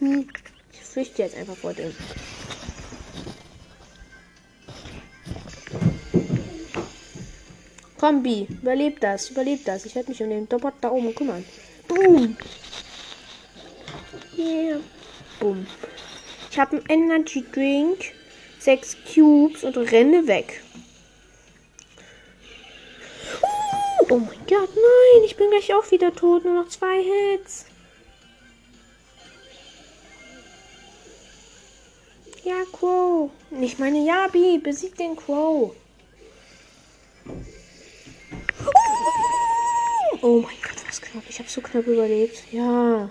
Hm. 0.00 0.28
Ich 0.72 0.80
flüchte 0.80 1.22
jetzt 1.22 1.36
einfach 1.36 1.56
vor 1.56 1.72
dem. 1.72 1.94
Kombi, 7.98 8.46
überlebt 8.48 9.02
das, 9.02 9.30
überlebt 9.30 9.68
das. 9.68 9.84
Ich 9.84 9.94
werde 9.94 10.10
mich 10.10 10.22
um 10.22 10.30
den 10.30 10.48
Doppel 10.48 10.72
da 10.80 10.90
oben 10.90 11.14
kümmern. 11.14 11.44
Boom. 11.86 12.36
Yeah. 14.36 14.80
Boom. 15.38 15.66
Ich 16.50 16.58
habe 16.58 16.82
einen 16.88 17.10
Energy 17.10 17.44
Drink, 17.52 18.12
sechs 18.58 18.96
Cubes 19.04 19.62
und 19.62 19.76
renne 19.76 20.26
weg. 20.26 20.62
Oh 24.08 24.16
mein 24.16 24.38
Gott, 24.48 24.70
nein, 24.74 25.24
ich 25.24 25.36
bin 25.36 25.48
gleich 25.50 25.72
auch 25.72 25.88
wieder 25.92 26.12
tot. 26.12 26.44
Nur 26.44 26.54
noch 26.64 26.68
zwei 26.68 27.00
Hits. 27.02 27.66
Ja, 32.42 32.64
Crow. 32.72 33.30
Ich 33.60 33.78
meine, 33.78 34.04
Yabi, 34.04 34.58
besiegt 34.58 34.98
den 34.98 35.14
Crow. 35.14 35.72
Oh 40.22 40.40
mein 40.40 40.56
Gott, 40.62 40.88
was 40.88 41.00
knapp. 41.00 41.22
Ich 41.28 41.38
habe 41.38 41.48
so 41.48 41.60
knapp 41.60 41.86
überlebt. 41.86 42.42
Ja. 42.50 43.10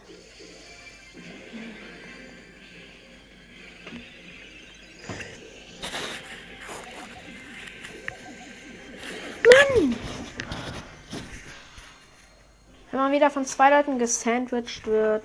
Mann! 9.76 9.96
Wenn 12.92 13.00
man 13.00 13.12
wieder 13.12 13.30
von 13.30 13.46
zwei 13.46 13.70
Leuten 13.70 14.00
gesandwiched 14.00 14.86
wird. 14.88 15.24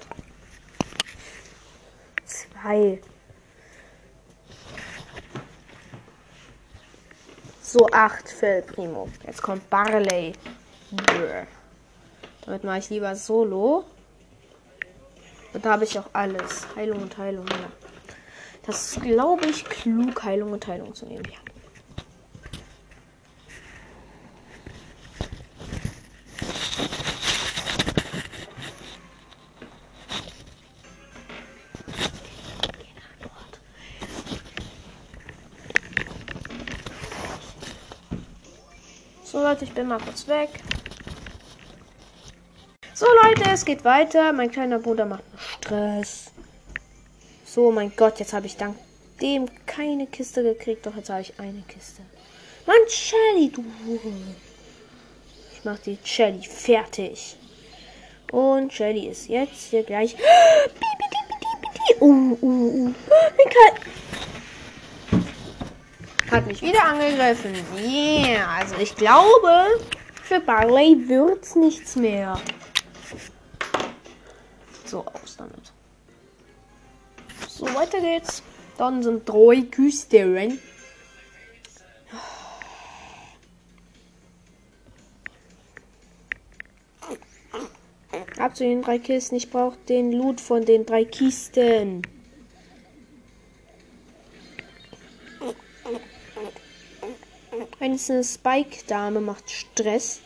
Zwei. 2.26 3.00
So, 7.62 7.88
acht 7.90 8.28
für 8.28 8.62
Primo. 8.62 9.08
Jetzt 9.26 9.42
kommt 9.42 9.68
Barley. 9.70 10.34
Brr. 10.90 11.46
Damit 12.44 12.64
mache 12.64 12.78
ich 12.78 12.90
lieber 12.90 13.16
Solo. 13.16 13.84
Und 15.52 15.64
da 15.64 15.72
habe 15.72 15.84
ich 15.84 15.98
auch 15.98 16.08
alles. 16.12 16.66
Heilung 16.76 17.02
und 17.02 17.16
Heilung. 17.16 17.46
Ja. 17.48 17.72
Das 18.66 18.92
ist, 18.92 19.02
glaube 19.02 19.46
ich, 19.46 19.64
klug, 19.64 20.22
Heilung 20.22 20.52
und 20.52 20.66
Heilung 20.66 20.94
zu 20.94 21.06
nehmen. 21.06 21.24
Ja. 21.30 21.53
Leute, 39.54 39.66
ich 39.66 39.72
bin 39.72 39.86
mal 39.86 40.00
kurz 40.00 40.26
weg. 40.26 40.48
So 42.92 43.06
Leute, 43.22 43.48
es 43.52 43.64
geht 43.64 43.84
weiter. 43.84 44.32
Mein 44.32 44.50
kleiner 44.50 44.80
Bruder 44.80 45.06
macht 45.06 45.22
Stress. 45.38 46.32
So, 47.44 47.70
mein 47.70 47.92
Gott, 47.94 48.18
jetzt 48.18 48.32
habe 48.32 48.46
ich 48.46 48.56
dank 48.56 48.76
dem 49.22 49.48
keine 49.64 50.08
Kiste 50.08 50.42
gekriegt. 50.42 50.84
Doch 50.84 50.96
jetzt 50.96 51.08
habe 51.08 51.20
ich 51.20 51.38
eine 51.38 51.62
Kiste. 51.68 52.02
Mann, 52.66 52.76
Shelly, 52.88 53.48
du. 53.50 53.64
Ich 55.52 55.64
mache 55.64 55.78
die 55.86 55.98
Shelly 56.02 56.42
fertig. 56.42 57.36
Und 58.32 58.72
Shelly 58.72 59.06
ist 59.06 59.28
jetzt 59.28 59.70
hier 59.70 59.84
gleich. 59.84 60.16
Uh, 62.00 62.36
uh, 62.42 62.88
uh. 62.88 62.94
Hat 66.34 66.48
mich 66.48 66.62
wieder 66.62 66.82
angegriffen. 66.82 67.54
Yeah. 67.78 68.56
Also 68.58 68.74
ich 68.80 68.96
glaube, 68.96 69.78
für 70.24 70.40
Barley 70.40 71.08
wird's 71.08 71.54
nichts 71.54 71.94
mehr. 71.94 72.40
So, 74.84 75.04
aus 75.06 75.36
damit. 75.36 75.72
So, 77.46 77.66
weiter 77.66 78.00
geht's. 78.00 78.42
Dann 78.76 79.00
sind 79.04 79.28
drei 79.28 79.62
Küsten. 79.70 80.58
Ab 88.38 88.56
zu 88.56 88.64
den 88.64 88.82
drei 88.82 88.98
Kisten. 88.98 89.36
Ich 89.36 89.50
brauche 89.50 89.76
den 89.88 90.10
Loot 90.10 90.40
von 90.40 90.64
den 90.64 90.84
drei 90.84 91.04
Kisten. 91.04 92.02
Eine 97.80 97.98
Spike-Dame 97.98 99.20
macht 99.20 99.50
Stress. 99.50 100.20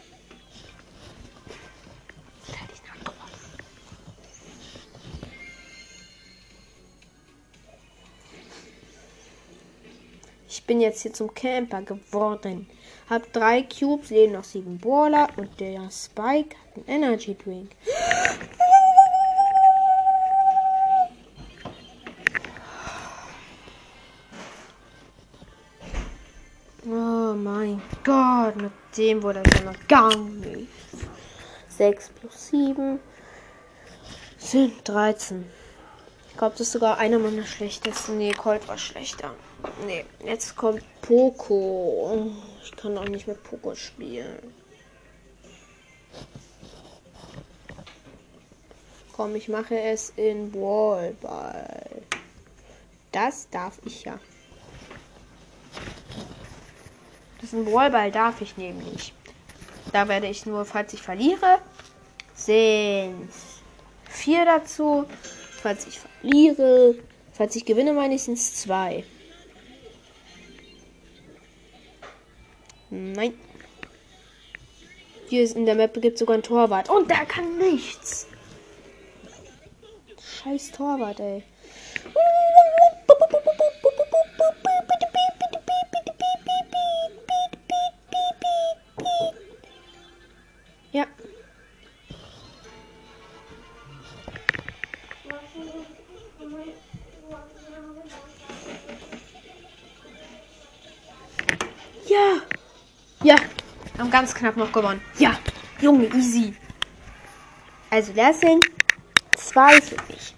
Ich 10.48 10.64
bin 10.64 10.80
jetzt 10.82 11.00
hier 11.00 11.14
zum 11.14 11.32
Camper 11.32 11.80
geworden. 11.80 12.68
Hab 13.08 13.32
drei 13.32 13.62
Cubes, 13.62 14.10
leben 14.10 14.34
noch 14.34 14.44
sieben 14.44 14.78
Brawler 14.78 15.28
und 15.38 15.58
der 15.58 15.90
Spike 15.90 16.54
hat 16.56 16.76
einen 16.76 17.02
Energy 17.04 17.34
Drink. 17.34 17.70
Mein 27.42 27.82
Gott, 28.04 28.56
mit 28.56 28.72
dem 28.96 29.22
wurde 29.22 29.42
ja 29.54 29.64
noch 29.64 29.88
gar 29.88 30.16
nicht. 30.16 30.68
6 31.68 32.10
plus 32.10 32.48
7 32.48 32.98
sind 34.38 34.88
13. 34.88 35.44
Ich 36.30 36.36
glaube, 36.36 36.52
das 36.52 36.62
ist 36.62 36.72
sogar 36.72 36.98
einer 36.98 37.18
meiner 37.18 37.44
schlechtesten. 37.44 38.18
Nee, 38.18 38.32
Colt 38.32 38.66
war 38.68 38.78
schlechter. 38.78 39.34
Nee, 39.86 40.04
jetzt 40.24 40.56
kommt 40.56 40.82
Poco. 41.02 42.30
Ich 42.62 42.72
kann 42.76 42.96
auch 42.96 43.08
nicht 43.08 43.26
mit 43.26 43.42
Poco 43.42 43.74
spielen. 43.74 44.54
Komm, 49.12 49.34
ich 49.34 49.48
mache 49.48 49.78
es 49.78 50.12
in 50.14 50.54
Wallball. 50.54 52.02
Das 53.10 53.48
darf 53.50 53.80
ich 53.84 54.04
ja. 54.04 54.20
Das 57.40 57.52
ist 57.52 57.54
ein 57.54 57.72
Wallball 57.72 58.10
darf 58.10 58.40
ich 58.40 58.56
nämlich. 58.56 59.12
Da 59.92 60.08
werde 60.08 60.26
ich 60.26 60.44
nur, 60.44 60.64
falls 60.64 60.92
ich 60.92 61.02
verliere, 61.02 61.60
sind 62.34 63.28
vier 64.08 64.44
dazu. 64.44 65.06
Falls 65.62 65.86
ich 65.86 65.98
verliere, 65.98 66.94
falls 67.32 67.56
ich 67.56 67.64
gewinne, 67.64 67.92
meine 67.92 68.14
ich, 68.14 68.22
sind 68.22 68.34
es 68.34 68.54
zwei. 68.54 69.04
Nein. 72.90 73.34
Hier 75.28 75.42
ist 75.42 75.56
in 75.56 75.66
der 75.66 75.74
Map 75.74 75.94
gibt 75.94 76.14
es 76.14 76.20
sogar 76.20 76.34
einen 76.34 76.42
Torwart. 76.42 76.88
Und 76.88 77.10
der 77.10 77.26
kann 77.26 77.58
nichts. 77.58 78.26
Scheiß 80.42 80.70
Torwart, 80.70 81.20
ey. 81.20 81.42
Ja. 82.14 82.47
Ja. 103.28 103.36
Haben 103.98 104.10
ganz 104.10 104.34
knapp 104.34 104.56
noch 104.56 104.72
gewonnen. 104.72 105.02
Ja. 105.18 105.38
Junge, 105.82 106.06
easy. 106.14 106.54
Also 107.90 108.14
das 108.14 108.40
sind 108.40 108.64
zwei 109.36 109.82
für 109.82 109.96
mich. 110.10 110.34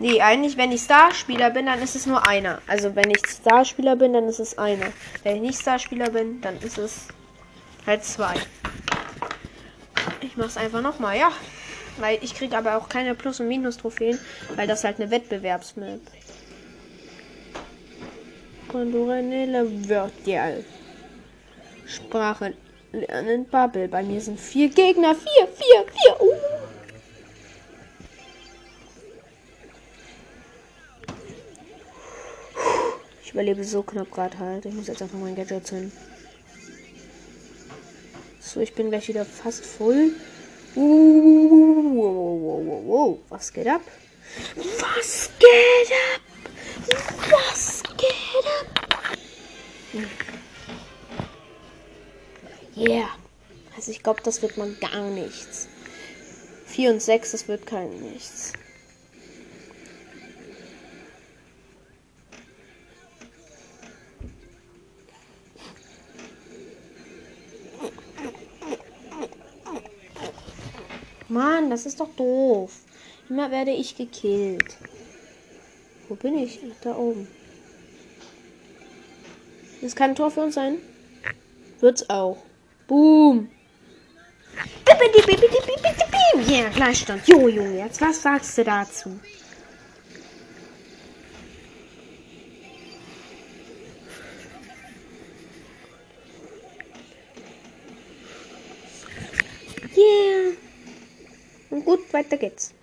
Nee, 0.00 0.20
eigentlich, 0.20 0.56
wenn 0.56 0.72
ich 0.72 0.82
Starspieler 0.82 1.50
bin, 1.50 1.66
dann 1.66 1.80
ist 1.80 1.94
es 1.94 2.06
nur 2.06 2.26
einer. 2.26 2.60
Also, 2.66 2.96
wenn 2.96 3.10
ich 3.10 3.24
Starspieler 3.28 3.94
bin, 3.94 4.12
dann 4.12 4.28
ist 4.28 4.40
es 4.40 4.58
einer. 4.58 4.86
Wenn 5.22 5.36
ich 5.36 5.42
nicht 5.42 5.60
Starspieler 5.60 6.10
bin, 6.10 6.40
dann 6.40 6.56
ist 6.58 6.78
es 6.78 7.06
halt 7.86 8.04
zwei. 8.04 8.34
Ich 10.20 10.36
mach's 10.36 10.56
einfach 10.56 10.82
nochmal, 10.82 11.16
ja. 11.16 11.30
Weil 11.98 12.18
ich 12.22 12.34
kriege 12.34 12.58
aber 12.58 12.76
auch 12.76 12.88
keine 12.88 13.14
Plus- 13.14 13.38
und 13.38 13.46
Minus-Trophäen, 13.46 14.18
weil 14.56 14.66
das 14.66 14.82
halt 14.82 15.00
eine 15.00 15.12
Wettbewerbsmap. 15.12 16.00
Condorelle 18.66 19.88
Wörter. 19.88 20.64
Sprache 21.86 22.54
lernen 22.92 23.46
Bubble. 23.46 23.88
Bei 23.88 24.02
mir 24.02 24.20
sind 24.20 24.40
vier 24.40 24.68
Gegner. 24.68 25.14
Vier, 25.14 25.48
vier, 25.48 25.84
vier. 25.92 26.20
Uh. 26.20 26.34
Ich 33.22 33.32
überlebe 33.32 33.64
so 33.64 33.82
knapp 33.82 34.10
gerade 34.10 34.38
halt. 34.38 34.64
Ich 34.66 34.74
muss 34.74 34.86
jetzt 34.86 35.02
einfach 35.02 35.18
mein 35.18 35.34
Gadget 35.34 35.66
zünden. 35.66 35.92
So, 38.40 38.60
ich 38.60 38.72
bin 38.74 38.90
gleich 38.90 39.08
wieder 39.08 39.24
fast 39.24 39.66
voll. 39.66 40.12
Uh, 40.76 41.94
wow, 41.96 42.40
wow, 42.42 42.66
wow, 42.66 42.82
wow. 42.86 43.18
Was 43.28 43.52
geht 43.52 43.66
ab? 43.66 43.80
Was 44.56 45.30
geht 45.38 45.92
ab? 45.92 46.20
Was 47.30 47.82
geht 47.96 48.46
ab? 48.46 48.74
Yeah. 52.76 53.08
Also 53.76 53.92
ich 53.92 54.02
glaube, 54.02 54.20
das 54.22 54.42
wird 54.42 54.56
mal 54.56 54.72
gar 54.74 55.10
nichts. 55.10 55.68
4 56.66 56.92
und 56.92 57.02
6, 57.02 57.32
das 57.32 57.48
wird 57.48 57.66
kein 57.66 57.90
nichts. 58.00 58.52
Mann, 71.28 71.70
das 71.70 71.86
ist 71.86 72.00
doch 72.00 72.08
doof. 72.16 72.72
Immer 73.28 73.50
werde 73.50 73.72
ich 73.72 73.96
gekillt. 73.96 74.76
Wo 76.08 76.14
bin 76.14 76.38
ich? 76.38 76.60
Ach, 76.70 76.80
da 76.82 76.96
oben. 76.96 77.26
Das 79.80 79.96
kann 79.96 80.10
ein 80.10 80.16
Tor 80.16 80.30
für 80.30 80.42
uns 80.42 80.54
sein. 80.54 80.78
Wird's 81.80 82.08
auch. 82.08 82.38
Boom. 82.86 83.48
Ja, 86.46 86.68
Gleichstand. 86.68 87.26
Jo, 87.26 87.48
Junge, 87.48 87.78
jetzt 87.78 88.00
was 88.00 88.22
sagst 88.22 88.58
du 88.58 88.64
dazu? 88.64 89.18
Yeah. 99.96 100.56
Und 101.70 101.84
gut, 101.84 102.12
weiter 102.12 102.36
geht's. 102.36 102.74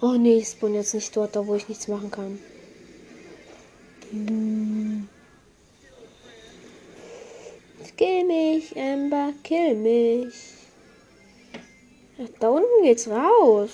Oh 0.00 0.14
nee, 0.14 0.38
ich 0.38 0.56
bin 0.58 0.74
jetzt 0.74 0.94
nicht 0.94 1.16
dort, 1.16 1.36
da 1.36 1.46
wo 1.46 1.54
ich 1.54 1.68
nichts 1.68 1.88
machen 1.88 2.10
kann. 2.10 2.38
Hm. 4.10 5.08
Kill 7.96 8.24
mich, 8.24 8.76
Amber, 8.76 9.32
kill 9.42 9.74
mich. 9.74 10.34
Da 12.38 12.48
unten 12.50 12.82
geht's 12.82 13.08
raus. 13.08 13.70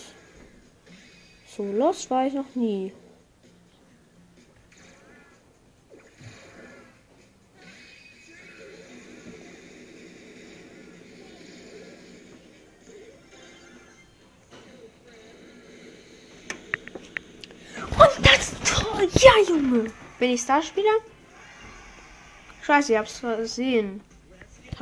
So 1.49 1.64
los 1.64 2.09
war 2.09 2.27
ich 2.27 2.35
noch 2.35 2.55
nie. 2.55 2.93
Und 17.91 18.27
das 18.27 18.55
Tor. 18.64 19.03
Ja, 19.03 19.33
Junge. 19.49 19.93
Bin 20.20 20.31
ich 20.31 20.41
Starspieler? 20.43 20.99
Scheiße, 22.62 22.93
ich 22.93 22.99
hab's 22.99 23.20
gesehen. 23.20 24.01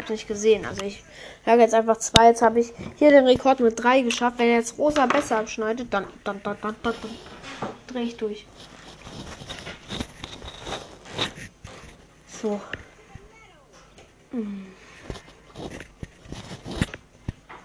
Hab's 0.00 0.10
nicht 0.10 0.28
gesehen. 0.28 0.64
Also 0.64 0.82
ich 0.82 1.02
sage 1.44 1.60
jetzt 1.60 1.74
einfach 1.74 1.98
zwei. 1.98 2.28
Jetzt 2.28 2.40
habe 2.40 2.58
ich 2.58 2.72
hier 2.96 3.10
den 3.10 3.26
Rekord 3.26 3.60
mit 3.60 3.82
drei 3.82 4.00
geschafft. 4.00 4.38
Wenn 4.38 4.50
jetzt 4.50 4.78
Rosa 4.78 5.04
besser 5.04 5.38
abschneidet, 5.38 5.92
dann, 5.92 6.06
dann, 6.24 6.40
dann, 6.42 6.56
dann, 6.62 6.74
dann, 6.82 6.94
dann 7.02 7.10
drehe 7.86 8.04
ich 8.04 8.16
durch. 8.16 8.46
So. 12.40 12.58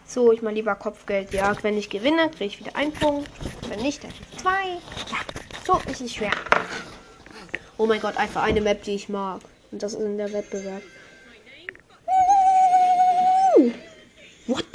So, 0.06 0.34
ich 0.34 0.42
mal 0.42 0.54
lieber 0.54 0.76
Kopfgeldjagd. 0.76 1.64
Wenn 1.64 1.78
ich 1.78 1.90
gewinne, 1.90 2.30
kriege 2.32 2.46
ich 2.46 2.60
wieder 2.60 2.76
einen 2.76 2.92
Punkt. 2.92 3.30
Wenn 3.70 3.82
nicht, 3.82 4.04
dann 4.04 4.12
zwei. 4.42 4.74
Ja, 5.10 5.20
so 5.66 5.80
ist 5.90 6.02
es 6.02 6.14
schwer. 6.14 6.32
Oh 7.78 7.86
mein 7.86 8.02
Gott, 8.02 8.18
einfach 8.18 8.44
eine 8.44 8.60
Map, 8.60 8.84
die 8.84 8.96
ich 8.96 9.08
mag. 9.08 9.40
Und 9.72 9.82
das 9.82 9.94
ist 9.94 10.02
in 10.02 10.18
der 10.18 10.34
Wettbewerb. 10.34 10.82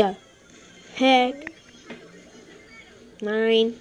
The 0.00 0.16
heck? 0.94 1.52
Nein. 3.20 3.74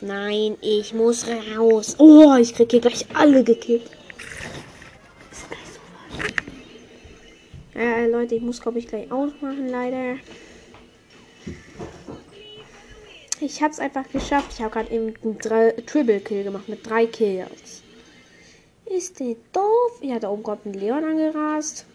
Nein, 0.00 0.56
ich 0.60 0.92
muss 0.92 1.26
raus. 1.56 1.96
Oh, 1.98 2.34
ich 2.34 2.54
krieg 2.54 2.70
hier 2.70 2.80
gleich 2.80 3.06
alle 3.14 3.44
gekillt. 3.44 3.90
Äh, 7.74 8.08
Leute, 8.08 8.34
ich 8.34 8.42
muss 8.42 8.60
glaube 8.60 8.78
ich 8.78 8.86
gleich 8.86 9.10
ausmachen, 9.10 9.68
leider. 9.68 10.16
Ich 13.40 13.62
hab's 13.62 13.78
einfach 13.78 14.08
geschafft. 14.10 14.52
Ich 14.54 14.60
habe 14.60 14.72
gerade 14.72 14.92
eben 14.92 15.14
einen 15.22 15.38
Triple 15.86 16.20
Kill 16.20 16.44
gemacht 16.44 16.68
mit 16.68 16.88
drei 16.88 17.06
Kills. 17.06 17.82
Ist 18.86 19.18
der 19.20 19.36
doof? 19.52 20.00
Ja, 20.02 20.18
da 20.18 20.30
oben 20.30 20.42
kommt 20.42 20.66
ein 20.66 20.74
Leon 20.74 21.04
angerast. 21.04 21.86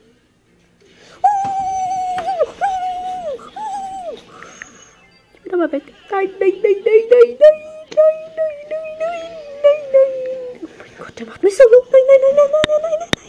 Bin 5.50 5.62
aber 5.62 5.72
weg. 5.72 5.84
Nein, 6.10 6.30
nein, 6.39 6.54
nein, 6.62 6.62
nein, 6.64 7.04
nein, 7.10 7.38
nein, 7.39 7.39
nein, 7.39 8.16
nein, 8.36 8.58
nein, 8.70 8.89
nein, 9.00 9.22
nein, 9.64 9.82
nein. 9.93 10.60
Oh 10.64 10.68
mein 10.78 10.91
Gott, 10.97 11.20
der 11.20 11.26
macht 11.26 11.43
mich 11.43 11.58
so 11.58 11.64
gut. 11.64 11.91
Nein, 11.91 12.02
nein, 12.08 12.20
nein, 12.22 12.36
nein, 12.36 12.52
nein, 12.52 12.70
nein, 12.70 12.80
nein, 12.80 12.80
nein, 12.80 12.82
nein, 12.82 13.00
nein. 13.00 13.20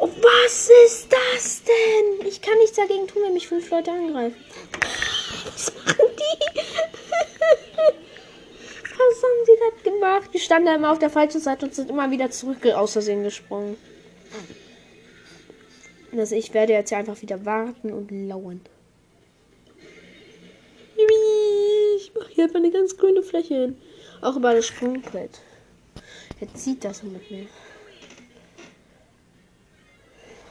Oh, 0.00 0.08
was 0.22 0.70
ist 0.84 1.08
das 1.12 1.62
denn? 1.64 2.26
Ich 2.26 2.40
kann 2.40 2.56
nichts 2.58 2.76
dagegen 2.76 3.08
tun, 3.08 3.22
wenn 3.24 3.34
mich 3.34 3.48
fünf 3.48 3.68
Leute 3.70 3.90
angreifen. 3.90 4.36
Was 5.44 5.74
machen 5.74 6.10
die? 6.16 6.60
Was 8.98 9.22
haben 9.22 9.44
sie 9.46 9.56
gerade 9.56 9.82
gemacht? 9.96 10.30
Die 10.34 10.38
standen 10.38 10.66
da 10.66 10.74
immer 10.74 10.92
auf 10.92 10.98
der 10.98 11.10
falschen 11.10 11.40
Seite 11.40 11.66
und 11.66 11.74
sind 11.74 11.90
immer 11.90 12.10
wieder 12.10 12.30
zurück 12.30 12.64
aus 12.66 12.92
Versehen 12.92 13.24
gesprungen. 13.24 13.76
Also 16.16 16.36
ich 16.36 16.54
werde 16.54 16.74
jetzt 16.74 16.90
hier 16.90 16.98
einfach 16.98 17.20
wieder 17.22 17.44
warten 17.44 17.92
und 17.92 18.10
lauern. 18.10 18.60
Hier 22.38 22.44
einfach 22.44 22.60
eine 22.60 22.70
ganz 22.70 22.96
grüne 22.96 23.24
Fläche 23.24 23.54
hin. 23.54 23.76
Auch 24.20 24.36
über 24.36 24.54
das 24.54 24.68
Sprungbrett. 24.68 25.40
Jetzt 26.40 26.62
sieht 26.62 26.84
das 26.84 27.02
mit 27.02 27.28
mir. 27.32 27.46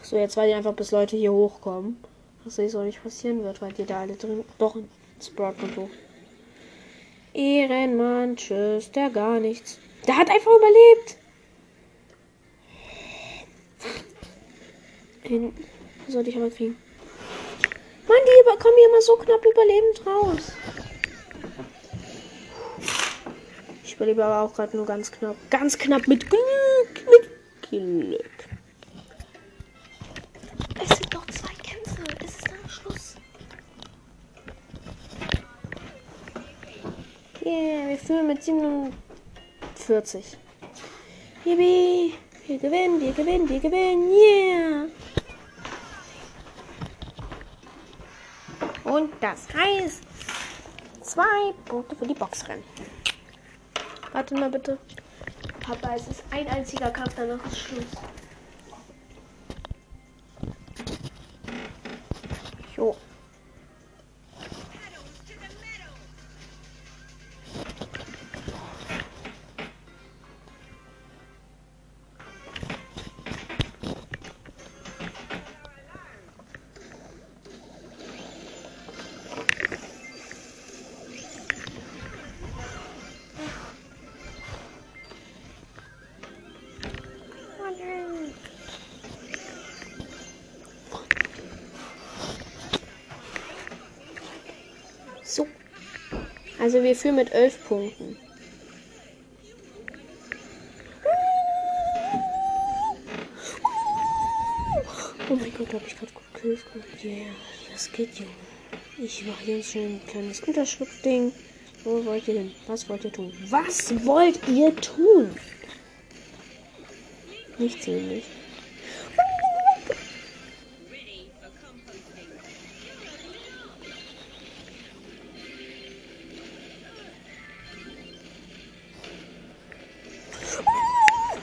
So, 0.01 0.17
jetzt 0.17 0.35
warte 0.35 0.49
ich 0.49 0.55
einfach, 0.57 0.73
bis 0.73 0.91
Leute 0.91 1.15
hier 1.15 1.31
hochkommen. 1.31 1.95
Was 2.43 2.59
eh 2.59 2.67
so 2.67 2.83
nicht 2.83 3.01
passieren 3.01 3.41
wird, 3.45 3.61
weil 3.61 3.71
die 3.71 3.85
da 3.85 4.01
alle 4.01 4.17
drin. 4.17 4.43
Doch, 4.57 4.75
ein 4.75 4.89
Sprout 5.21 5.53
kommt 5.61 5.77
hoch. 5.77 5.89
Ehrenmann, 7.33 8.35
tschüss, 8.35 8.91
der 8.91 9.09
gar 9.09 9.39
nichts. 9.39 9.79
Der 10.07 10.17
hat 10.17 10.29
einfach 10.29 10.51
überlebt. 10.51 11.15
Den 15.29 15.53
sollte 16.09 16.31
ich 16.31 16.35
aber 16.35 16.49
kriegen. 16.49 16.75
Mann, 18.09 18.17
die 18.25 18.61
kommen 18.61 18.75
hier 18.77 18.89
immer 18.89 19.01
so 19.01 19.15
knapp 19.15 19.45
überlebend 19.45 20.05
raus. 20.05 20.51
Ich 23.87 23.95
überlebe 23.95 24.25
aber 24.25 24.41
auch 24.41 24.53
gerade 24.53 24.75
nur 24.75 24.85
ganz 24.85 25.09
knapp. 25.09 25.37
Ganz 25.49 25.77
knapp 25.77 26.09
mit 26.09 26.29
Glück. 26.29 26.41
Mit 27.05 27.69
Glück. 27.69 28.49
Es 30.83 30.89
sind 30.89 31.13
noch 31.13 31.25
zwei 31.27 31.53
Kämpfe. 31.63 32.03
Es 32.19 32.35
ist 32.35 32.47
dann 32.49 32.69
Schluss. 32.69 33.15
Yeah, 37.45 37.87
wir 37.87 37.97
führen 37.97 38.27
mit 38.27 38.43
47. 38.43 40.37
Yippie. 41.45 42.15
Wir 42.45 42.57
gewinnen, 42.57 42.99
wir 42.99 43.13
gewinnen, 43.13 43.47
wir 43.47 43.59
gewinnen. 43.61 44.11
Yeah. 44.11 44.87
Und 48.83 49.13
das 49.21 49.47
heißt 49.53 50.03
zwei 51.03 51.53
Punkte 51.63 51.95
für 51.95 52.05
die 52.05 52.13
Boxrennen. 52.13 52.65
Warte 54.13 54.35
mal 54.35 54.49
bitte. 54.49 54.77
Papa, 55.59 55.95
es 55.95 56.07
ist 56.07 56.23
ein 56.31 56.47
einziger 56.47 56.89
Kampf, 56.91 57.13
danach 57.15 57.45
ist 57.45 57.59
Schluss. 57.59 57.85
Jo. 62.75 62.95
Also 96.59 96.83
wir 96.83 96.95
führen 96.95 97.15
mit 97.15 97.31
elf 97.31 97.67
Punkten. 97.67 98.17
Oh 105.29 105.35
mein 105.35 105.53
Gott, 105.57 105.73
habe 105.73 105.83
ich 105.85 105.97
gerade 105.97 106.11
gut 106.13 106.41
gemacht. 106.41 107.03
Yeah, 107.03 107.27
das 107.71 107.91
geht, 107.91 108.17
Junge. 108.17 108.31
Ich 108.97 109.25
mache 109.25 109.43
jetzt 109.43 109.73
schon 109.73 109.83
ein 109.83 110.01
kleines 110.07 110.39
Unterschriftding. 110.41 111.31
Wo 111.83 112.03
wollt 112.05 112.27
ihr 112.27 112.35
denn? 112.35 112.51
Was 112.65 112.89
wollt 112.89 113.05
ihr 113.05 113.11
tun? 113.11 113.31
Was 113.49 114.05
wollt 114.05 114.39
ihr 114.47 114.75
tun? 114.75 115.29
Nichts 117.57 117.87
nämlich. 117.87 118.23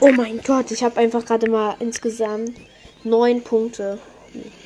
Oh 0.07 0.11
mein 0.11 0.39
Gott, 0.43 0.69
ich 0.69 0.83
habe 0.83 0.97
einfach 0.97 1.25
gerade 1.25 1.49
mal 1.49 1.77
insgesamt 1.79 2.51
Neun 3.03 3.41
Punkte. 3.41 3.97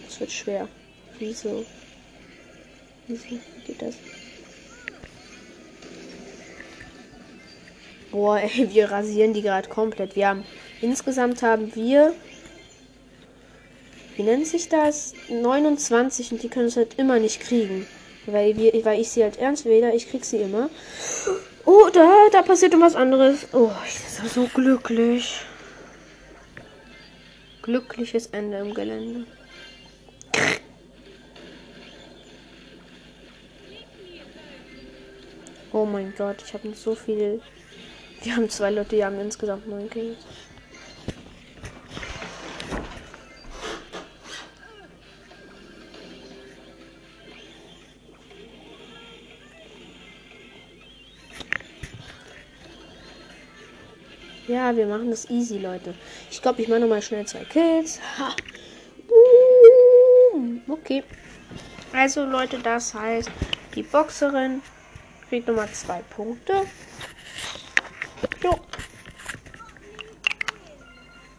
Das 0.05 0.19
wird 0.19 0.33
schwer. 0.33 0.67
Wieso? 1.17 1.63
Wieso 3.07 3.39
geht 3.65 3.81
das? 3.81 3.95
Boah, 8.11 8.39
ey, 8.39 8.69
wir 8.73 8.91
rasieren 8.91 9.33
die 9.33 9.41
gerade 9.41 9.69
komplett. 9.69 10.17
Wir 10.17 10.27
haben 10.27 10.43
insgesamt 10.81 11.41
haben 11.41 11.73
wir 11.73 12.13
wie 14.17 14.23
nennt 14.23 14.45
sich 14.45 14.67
das? 14.67 15.13
29 15.29 16.33
und 16.33 16.43
die 16.43 16.49
können 16.49 16.67
es 16.67 16.75
halt 16.75 16.99
immer 16.99 17.17
nicht 17.17 17.39
kriegen. 17.39 17.87
Weil, 18.25 18.57
wir, 18.57 18.73
weil 18.83 18.99
ich 18.99 19.09
sie 19.09 19.23
halt 19.23 19.37
ernst 19.37 19.63
weder, 19.63 19.93
ich 19.93 20.09
krieg 20.09 20.25
sie 20.25 20.41
immer. 20.41 20.69
Oh, 21.71 21.87
da, 21.93 22.29
da 22.31 22.41
passiert 22.41 22.73
was 22.79 22.95
anderes. 22.95 23.45
Oh, 23.53 23.69
ich 23.87 24.19
bin 24.19 24.27
so 24.27 24.47
glücklich. 24.47 25.41
Glückliches 27.61 28.25
Ende 28.25 28.57
im 28.57 28.73
Gelände. 28.73 29.27
Oh 35.71 35.85
mein 35.85 36.11
Gott, 36.17 36.37
ich 36.43 36.55
habe 36.55 36.69
nicht 36.69 36.81
so 36.81 36.95
viel. 36.95 37.39
Wir 38.23 38.35
haben 38.35 38.49
zwei 38.49 38.71
Leute, 38.71 38.95
die 38.95 39.05
haben 39.05 39.19
insgesamt 39.19 39.67
neun 39.67 39.91
Kills. 39.91 40.17
Wir 54.75 54.87
machen 54.87 55.09
das 55.09 55.29
easy, 55.29 55.57
Leute. 55.57 55.93
Ich 56.29 56.41
glaube, 56.41 56.61
ich 56.61 56.67
mache 56.67 56.79
nochmal 56.79 57.01
schnell 57.01 57.25
zwei 57.25 57.43
Kills. 57.45 57.99
Ha. 58.17 58.35
Okay. 60.67 61.03
Also, 61.93 62.25
Leute, 62.25 62.59
das 62.59 62.93
heißt, 62.93 63.29
die 63.75 63.83
Boxerin 63.83 64.61
kriegt 65.27 65.47
nochmal 65.47 65.69
zwei 65.71 66.01
Punkte. 66.15 66.65
Jo. 68.43 68.59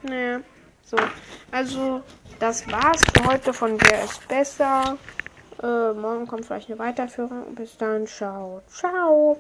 Naja, 0.02 0.40
so. 0.84 0.96
Also, 1.50 2.02
das 2.38 2.66
war's 2.70 3.02
für 3.14 3.26
heute 3.26 3.52
von 3.52 3.80
Wer 3.80 4.04
ist 4.04 4.26
besser. 4.28 4.96
Äh, 5.62 5.92
morgen 5.92 6.26
kommt 6.26 6.46
vielleicht 6.46 6.70
eine 6.70 6.78
Weiterführung. 6.78 7.54
Bis 7.54 7.76
dann. 7.76 8.06
Ciao. 8.06 8.62
Ciao. 8.68 9.36